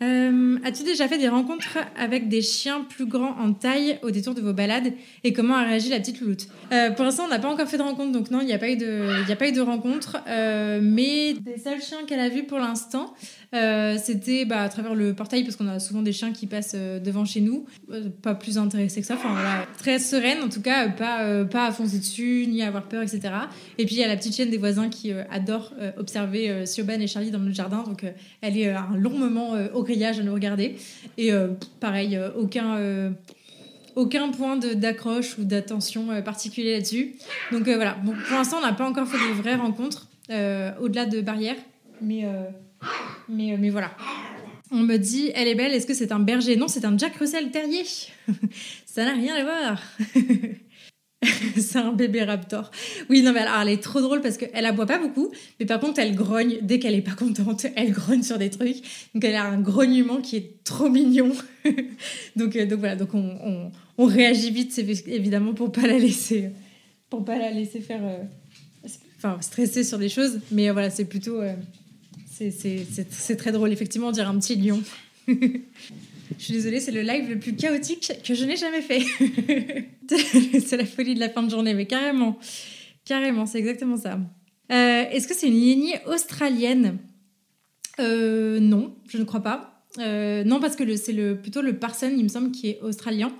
[0.00, 4.32] Euh, as-tu déjà fait des rencontres avec des chiens plus grands en taille au détour
[4.34, 4.92] de vos balades
[5.24, 6.46] et comment a réagi la petite louloute?
[6.72, 8.58] Euh, Pour l'instant, on n'a pas encore fait de rencontre, donc non, il n'y a
[8.58, 10.18] pas eu de, rencontre.
[10.28, 13.12] Euh, mais des seuls chiens qu'elle a vus pour l'instant,
[13.54, 16.76] euh, c'était bah, à travers le portail parce qu'on a souvent des chiens qui passent
[16.76, 17.66] devant chez nous,
[18.22, 21.98] pas plus intéressés que ça, enfin voilà, très sereine en tout cas, pas, à foncer
[21.98, 23.20] dessus ni à avoir peur, etc.
[23.78, 27.08] Et puis il y a la petite chienne des voisins qui adore observer Siobhan et
[27.08, 28.04] Charlie dans notre jardin, donc
[28.42, 29.82] elle est un long moment au
[30.18, 30.76] à nous regarder.
[31.16, 31.30] Et
[31.80, 33.12] pareil, aucun
[33.96, 37.16] aucun point d'accroche ou d'attention particulier là-dessus.
[37.50, 40.08] Donc voilà, bon, pour l'instant, on n'a pas encore fait de vraies rencontres
[40.80, 41.56] au-delà de barrières,
[42.00, 42.24] mais
[43.28, 43.90] mais, euh, mais voilà.
[44.70, 46.56] On me dit, elle est belle, est-ce que c'est un berger?
[46.56, 47.84] Non, c'est un Jack Russell terrier.
[48.86, 49.82] Ça n'a rien à voir.
[51.56, 52.70] c'est un bébé raptor.
[53.10, 55.80] Oui, non, mais alors, elle est trop drôle parce qu'elle aboie pas beaucoup, mais par
[55.80, 57.66] contre, elle grogne dès qu'elle est pas contente.
[57.76, 58.76] Elle grogne sur des trucs.
[59.14, 61.32] Donc, elle a un grognement qui est trop mignon.
[62.36, 63.70] donc, euh, donc voilà, donc on,
[64.04, 66.50] réagit vite, évidemment, pour pas la laisser,
[67.10, 70.40] pour pas la laisser faire, euh, enfin, stresser sur des choses.
[70.52, 71.40] Mais voilà, c'est plutôt,
[72.30, 74.80] c'est très drôle, effectivement, on dirait un petit lion.
[76.36, 79.00] Je suis désolée, c'est le live le plus chaotique que je n'ai jamais fait.
[80.60, 82.38] c'est la folie de la fin de journée, mais carrément.
[83.04, 84.20] Carrément, c'est exactement ça.
[84.70, 86.98] Euh, est-ce que c'est une lignée australienne?
[88.00, 89.84] Euh, Non, je ne crois pas.
[89.98, 93.32] Euh, non, parce que c'est plutôt le Parson, il me semble, qui est australien.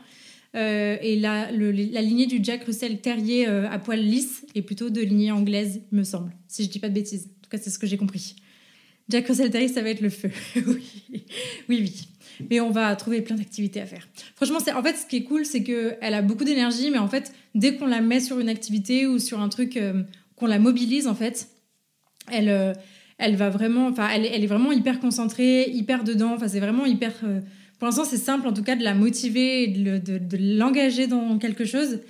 [0.55, 5.30] et la, la, lignée du Jack Russell Terrier à poil lisse est plutôt de lignée
[5.30, 7.26] anglaise, me semble, si je dis pas de bêtises.
[7.26, 8.36] En tout cas, c'est ce que j'ai compris.
[9.09, 10.30] Jack Russell Terrier, ça va être le feu.
[10.57, 11.22] oui, oui,
[11.68, 12.09] oui.
[12.51, 14.09] Mais on va trouver plein d'activités à faire.
[14.36, 17.09] Franchement, en fait ce qui est cool, c'est que elle a beaucoup d'énergie, mais en
[17.09, 20.03] fait, dès qu'on la met sur une activité ou sur un truc, euh,
[20.36, 21.49] qu'on la mobilise, en fait,
[22.30, 22.72] elle, euh,
[23.18, 26.34] elle va vraiment, enfin, elle, elle, est vraiment hyper concentrée, hyper dedans.
[26.34, 27.12] Enfin, c'est vraiment hyper.
[27.24, 27.41] Euh,
[27.78, 31.39] pour l'instant, c'est simple, en tout cas, de la motiver, de, de, de l'engager dans
[31.39, 32.01] quelque chose.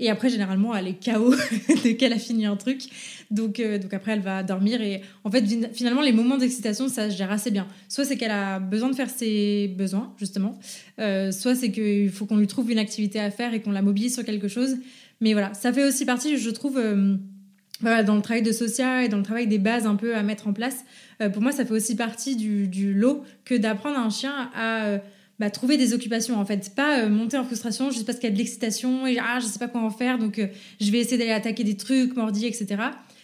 [0.00, 1.34] Et après, généralement, elle est KO
[1.82, 2.82] dès qu'elle a fini un truc.
[3.30, 4.80] Donc, euh, donc après, elle va dormir.
[4.80, 7.66] Et en fait, finalement, les moments d'excitation, ça se gère assez bien.
[7.88, 10.58] Soit c'est qu'elle a besoin de faire ses besoins, justement.
[10.98, 13.82] Euh, soit c'est qu'il faut qu'on lui trouve une activité à faire et qu'on la
[13.82, 14.76] mobilise sur quelque chose.
[15.20, 17.16] Mais voilà, ça fait aussi partie, je trouve, euh,
[17.80, 20.48] dans le travail de social et dans le travail des bases un peu à mettre
[20.48, 20.84] en place.
[21.32, 24.98] pour moi, ça fait aussi partie du, lot que d'apprendre un chien à
[25.38, 28.34] bah, trouver des occupations en fait, pas monter en frustration juste parce qu'il y a
[28.34, 30.40] de l'excitation et ah je sais pas quoi en faire donc
[30.80, 32.76] je vais essayer d'aller attaquer des trucs, mordiller, etc.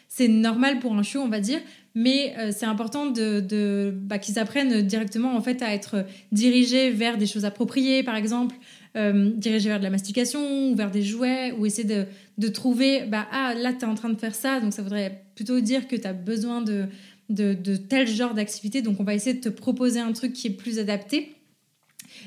[0.08, 1.60] C'est normal pour un chiot on va dire,
[1.94, 7.18] mais euh, c'est important de, bah, qu'ils apprennent directement en fait à être dirigés vers
[7.18, 8.54] des choses appropriées par exemple,
[8.94, 12.06] dirigés vers de la mastication ou vers des jouets ou essayer de,
[12.38, 15.24] de trouver bah ah là tu es en train de faire ça donc ça voudrait
[15.34, 16.86] plutôt dire que tu as besoin de,
[17.28, 20.46] de, de tel genre d'activité donc on va essayer de te proposer un truc qui
[20.46, 21.34] est plus adapté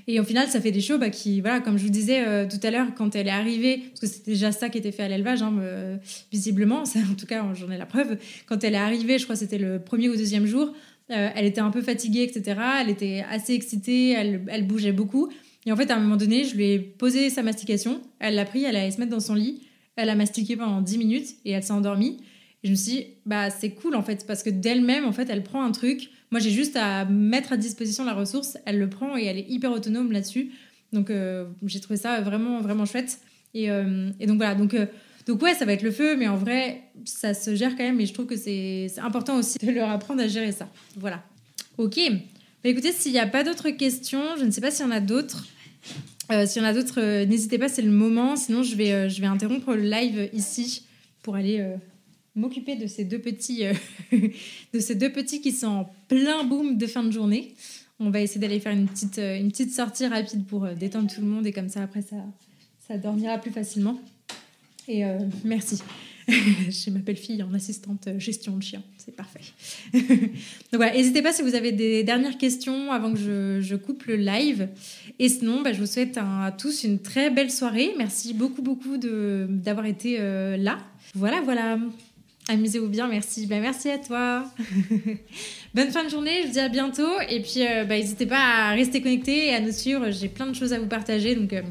[0.07, 2.47] et au final, ça fait des shows bah, qui, voilà, comme je vous disais euh,
[2.47, 5.03] tout à l'heure, quand elle est arrivée, parce que c'était déjà ça qui était fait
[5.03, 5.97] à l'élevage, hein, euh,
[6.31, 8.17] visiblement, en tout cas, j'en ai la preuve.
[8.45, 10.73] Quand elle est arrivée, je crois que c'était le premier ou deuxième jour,
[11.11, 12.59] euh, elle était un peu fatiguée, etc.
[12.81, 15.29] Elle était assez excitée, elle, elle, bougeait beaucoup.
[15.65, 18.01] Et en fait, à un moment donné, je lui ai posé sa mastication.
[18.19, 19.61] Elle l'a pris, elle allait se mettre dans son lit.
[19.95, 22.17] Elle a mastiqué pendant 10 minutes et elle s'est endormie.
[22.63, 25.29] Et je me suis dit, bah, c'est cool en fait, parce que d'elle-même, en fait,
[25.29, 28.89] elle prend un truc moi, j'ai juste à mettre à disposition la ressource, elle le
[28.89, 30.51] prend et elle est hyper autonome là-dessus.
[30.91, 33.19] Donc, euh, j'ai trouvé ça vraiment, vraiment chouette.
[33.53, 34.55] Et, euh, donc, voilà.
[34.55, 34.87] Donc, euh,
[35.25, 37.99] donc, ouais, ça va être le feu, mais en vrai, ça se gère quand même.
[37.99, 40.69] Et je trouve que c'est important aussi de leur apprendre à gérer ça.
[40.95, 41.23] Voilà.
[41.77, 41.97] Ok.
[42.63, 44.91] Bah, écoutez, s'il n'y a pas d'autres questions, je ne sais pas s'il y en
[44.91, 45.45] a d'autres.
[46.45, 48.35] s'il y en a d'autres, n'hésitez pas, c'est le moment.
[48.35, 50.83] Sinon, je vais, je vais interrompre le live ici
[51.23, 51.65] pour aller
[52.37, 53.63] m'occuper de ces deux petits,
[54.11, 57.53] de ces deux petits qui sont en plein boom de fin de journée.
[57.99, 61.27] On va essayer d'aller faire une petite, une petite sortie rapide pour détendre tout le
[61.27, 62.17] monde et comme ça après ça,
[62.87, 63.99] ça dormira plus facilement.
[64.87, 65.03] Et
[65.43, 65.81] merci.
[66.69, 68.83] J'ai ma belle-fille en assistante gestion de chien.
[68.97, 69.39] C'est parfait.
[69.93, 74.17] Donc voilà, n'hésitez pas si vous avez des dernières questions avant que je, coupe le
[74.17, 74.67] live.
[75.19, 77.93] Et sinon, bah, je vous souhaite à tous une très belle soirée.
[77.97, 80.79] Merci beaucoup, beaucoup d'avoir été euh, là.
[81.15, 81.79] Voilà, voilà.
[82.49, 83.45] Amusez-vous bien, merci.
[83.45, 84.45] Bah, merci à toi.
[85.75, 87.19] Bonne fin de journée, je vous dis à bientôt.
[87.29, 90.11] Et puis, euh, bah, n'hésitez pas à rester connecté et à nous suivre.
[90.11, 91.35] J'ai plein de choses à vous partager.
[91.35, 91.61] Donc, euh,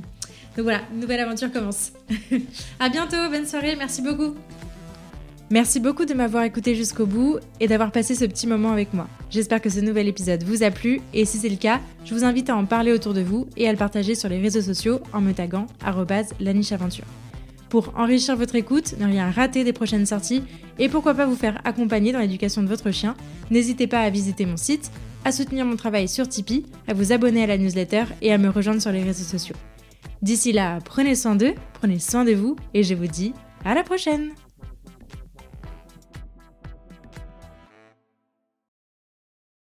[0.59, 1.93] voilà, nouvelle aventure commence.
[2.81, 4.35] à bientôt, bonne soirée, merci beaucoup.
[5.49, 9.07] Merci beaucoup de m'avoir écouté jusqu'au bout et d'avoir passé ce petit moment avec moi.
[9.31, 12.24] J'espère que ce nouvel épisode vous a plu et si c'est le cas, je vous
[12.24, 15.01] invite à en parler autour de vous et à le partager sur les réseaux sociaux
[15.12, 15.68] en me taguant
[16.41, 17.07] @lanicheaventure.
[17.69, 20.43] Pour enrichir votre écoute, ne rien rater des prochaines sorties
[20.79, 23.17] et pourquoi pas vous faire accompagner dans l'éducation de votre chien,
[23.51, 24.91] n'hésitez pas à visiter mon site,
[25.25, 28.49] à soutenir mon travail sur Tipeee, à vous abonner à la newsletter et à me
[28.49, 29.57] rejoindre sur les réseaux sociaux.
[30.23, 33.33] D'ici là, prenez soin d'eux, prenez soin de vous et je vous dis
[33.64, 34.31] à la prochaine